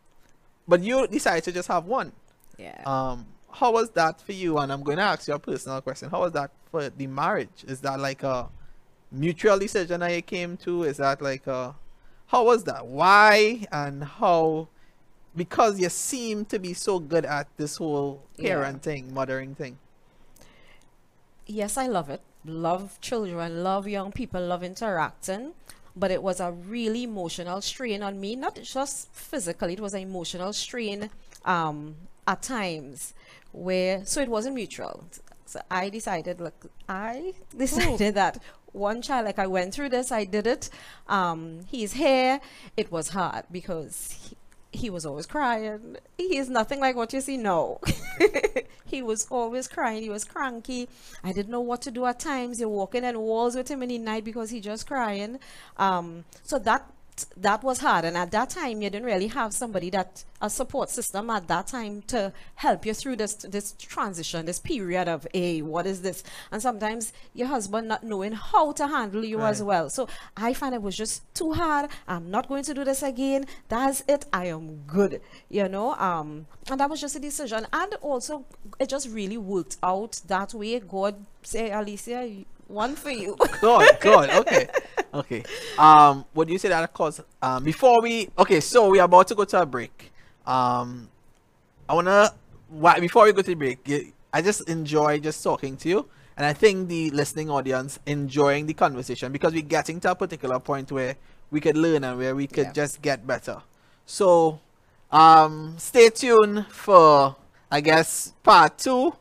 but 0.68 0.82
you 0.82 1.08
decided 1.08 1.44
to 1.46 1.52
just 1.52 1.68
have 1.68 1.86
one. 1.86 2.12
Yeah. 2.58 2.82
Um, 2.86 3.26
how 3.52 3.74
was 3.74 3.90
that 3.92 4.22
for 4.22 4.32
you? 4.32 4.58
And 4.58 4.72
I'm 4.72 4.84
going 4.84 4.98
to 4.98 5.04
ask 5.04 5.28
you 5.28 5.34
a 5.34 5.40
personal 5.40 5.82
question. 5.82 6.10
How 6.10 6.22
was 6.22 6.32
that 6.34 6.52
for 6.70 6.90
the 6.90 7.08
marriage? 7.08 7.66
Is 7.68 7.82
that 7.82 8.00
like 8.00 8.24
a 8.24 8.50
mutual 9.12 9.60
decision 9.60 10.00
that 10.00 10.14
you 10.14 10.22
came 10.22 10.58
to? 10.58 10.84
Is 10.84 10.98
that 10.98 11.22
like 11.22 11.48
a 11.48 11.76
how 12.28 12.46
was 12.46 12.64
that? 12.64 12.86
Why 12.86 13.66
and 13.74 14.04
how? 14.04 14.70
Because 15.36 15.80
you 15.80 15.90
seem 15.90 16.46
to 16.46 16.60
be 16.60 16.74
so 16.74 17.00
good 17.00 17.26
at 17.26 17.48
this 17.58 17.78
whole 17.78 18.22
Yeah. 18.38 18.56
parenting, 18.56 19.12
mothering 19.12 19.56
thing. 19.56 19.78
yes, 21.48 21.78
I 21.78 21.88
love 21.88 22.10
it. 22.10 22.22
Love 22.46 23.00
children, 23.02 23.64
love 23.64 23.88
young 23.88 24.12
people, 24.12 24.42
love 24.46 24.64
interacting. 24.64 25.54
But 25.96 26.12
it 26.12 26.24
was 26.24 26.40
a 26.40 26.52
really 26.52 27.04
emotional 27.04 27.62
strain 27.62 28.02
on 28.02 28.20
me, 28.20 28.36
not 28.36 28.56
just 28.64 29.12
physically, 29.14 29.74
it 29.74 29.80
was 29.82 29.94
an 29.94 30.02
emotional 30.02 30.54
strain 30.54 31.10
um, 31.44 31.96
at 32.26 32.42
times 32.42 33.14
where, 33.52 34.06
so 34.06 34.22
it 34.22 34.30
wasn't 34.30 34.56
mutual. 34.56 35.04
So 35.46 35.60
I 35.70 35.90
decided, 35.90 36.40
look, 36.40 36.72
I 36.88 37.34
decided 37.58 38.16
that 38.16 38.42
one 38.72 39.02
child, 39.02 39.26
like 39.26 39.38
I 39.38 39.48
went 39.48 39.74
through 39.74 39.90
this, 39.90 40.14
I 40.14 40.24
did 40.24 40.48
it. 40.48 40.70
Um, 41.10 41.66
he's 41.68 41.92
here. 41.94 42.40
It 42.78 42.90
was 42.90 43.10
hard 43.10 43.44
because 43.52 44.14
he, 44.24 44.38
he 44.72 44.90
was 44.90 45.06
always 45.06 45.26
crying. 45.26 45.98
He 46.18 46.38
is 46.38 46.50
nothing 46.50 46.80
like 46.80 46.96
what 46.96 47.12
you 47.14 47.22
see 47.22 47.38
now. 47.38 47.80
he 48.86 49.02
was 49.02 49.28
always 49.30 49.68
crying. 49.68 50.02
He 50.02 50.10
was 50.10 50.24
cranky. 50.24 50.88
I 51.24 51.34
didn't 51.34 51.52
know 51.52 51.62
what 51.62 51.82
to 51.84 51.92
do 51.92 52.06
at 52.06 52.20
times. 52.20 52.60
You're 52.60 52.70
walking 52.70 53.04
in 53.04 53.20
walls 53.20 53.56
with 53.56 53.70
him 53.70 53.84
in 53.84 53.90
the 53.90 53.98
night 53.98 54.24
because 54.24 54.50
he 54.50 54.62
just 54.62 54.88
crying. 54.88 55.40
Um, 55.78 56.24
so 56.44 56.58
that 56.60 56.90
that 57.38 57.64
was 57.64 57.80
hard. 57.80 58.06
And 58.06 58.18
at 58.18 58.32
that 58.32 58.50
time, 58.50 58.82
you 58.82 58.90
didn't 58.90 59.06
really 59.06 59.28
have 59.28 59.54
somebody 59.54 59.90
that 59.92 60.24
a 60.42 60.50
support 60.50 60.90
system 60.90 61.30
at 61.30 61.48
that 61.48 61.68
time 61.68 62.02
to 62.08 62.34
help 62.56 62.86
you 62.86 62.94
through 62.94 63.16
this 63.16 63.36
this 63.36 63.74
transition, 63.78 64.46
this 64.46 64.60
period 64.60 65.08
of 65.08 65.28
a 65.34 65.62
what 65.62 65.86
is 65.86 66.02
this? 66.02 66.24
And 66.52 66.62
sometimes 66.62 67.14
your 67.34 67.48
husband 67.48 67.88
not 67.88 68.04
knowing 68.04 68.34
how 68.34 68.72
to 68.74 68.88
handle 68.88 69.24
you 69.24 69.42
as 69.42 69.62
well. 69.62 69.90
So 69.90 70.08
I 70.36 70.54
find 70.54 70.74
it 70.74 70.82
was 70.82 70.98
just 70.98 71.22
too 71.36 71.54
hard. 71.54 71.90
I'm 72.08 72.32
not 72.32 72.48
going 72.48 72.64
to 72.64 72.74
do 72.74 72.84
this 72.84 73.04
again. 73.04 73.46
That's 73.70 74.04
it. 74.08 74.26
I 74.34 74.48
am 74.48 74.84
good. 74.88 75.22
You 75.50 75.68
know. 75.70 75.94
Um, 75.96 76.48
and 76.70 76.80
that 76.80 76.90
was 76.90 77.02
just 77.02 77.16
a 77.16 77.20
decision. 77.20 77.68
And 77.72 77.94
also, 78.02 78.46
it 78.80 78.90
just 78.90 79.10
really 79.10 79.38
worked 79.38 79.78
out 79.84 80.22
that 80.28 80.54
way. 80.54 80.80
God 80.80 81.26
say, 81.44 81.72
Alicia, 81.72 82.46
one 82.72 82.96
for 82.96 83.12
you. 83.12 83.36
Good, 83.60 83.98
God, 84.00 84.30
Okay, 84.30 84.68
okay. 85.14 85.44
Um, 85.78 86.26
what 86.34 86.48
do 86.48 86.54
you 86.54 86.60
say 86.60 86.70
that 86.70 86.94
cause? 86.94 87.22
Um, 87.42 87.64
before 87.64 88.02
we 88.02 88.30
okay, 88.38 88.60
so 88.60 88.90
we 88.90 89.00
are 89.00 89.06
about 89.06 89.28
to 89.30 89.36
go 89.36 89.46
to 89.46 89.62
a 89.62 89.66
break. 89.66 90.12
Um, 90.46 91.10
I 91.88 91.94
wanna 91.94 92.32
why 92.70 93.00
before 93.00 93.26
we 93.26 93.34
go 93.34 93.42
to 93.42 93.48
the 93.48 93.54
break, 93.56 93.80
I 94.34 94.42
just 94.42 94.68
enjoy 94.70 95.20
just 95.20 95.44
talking 95.44 95.76
to 95.78 95.90
you, 95.90 96.10
and 96.38 96.46
I 96.46 96.54
think 96.54 96.88
the 96.88 97.10
listening 97.12 97.50
audience 97.50 98.00
enjoying 98.06 98.66
the 98.66 98.74
conversation 98.74 99.32
because 99.32 99.54
we're 99.54 99.62
getting 99.62 100.00
to 100.02 100.12
a 100.12 100.16
particular 100.16 100.60
point 100.60 100.92
where 100.92 101.16
we 101.52 101.60
could 101.60 101.76
learn 101.78 102.04
and 102.04 102.18
where 102.18 102.34
we 102.36 102.48
could 102.48 102.68
Yeah. 102.68 102.72
just 102.74 103.02
get 103.02 103.28
better. 103.28 103.62
So, 104.06 104.60
um, 105.12 105.76
stay 105.78 106.10
tuned 106.10 106.66
for 106.68 107.36
I 107.70 107.82
guess 107.82 108.34
part 108.44 108.78
two 108.78 109.14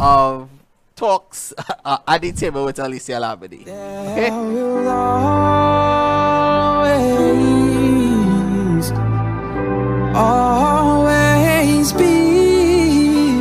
of 0.00 0.48
talks 0.96 1.52
uh, 1.84 1.98
at 2.06 2.22
the 2.22 2.32
table 2.32 2.64
with 2.64 2.78
Alicia 2.78 3.12
Labadie. 3.12 3.62
Okay. 3.62 4.30
Always 10.14 11.92
be 11.94 13.40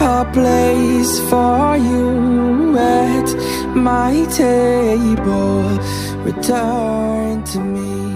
a 0.00 0.24
place 0.32 1.18
for 1.28 1.76
you 1.76 2.78
at 2.78 3.34
my 3.74 4.24
table. 4.30 5.78
Return 6.24 7.44
to 7.44 7.60
me. 7.60 8.13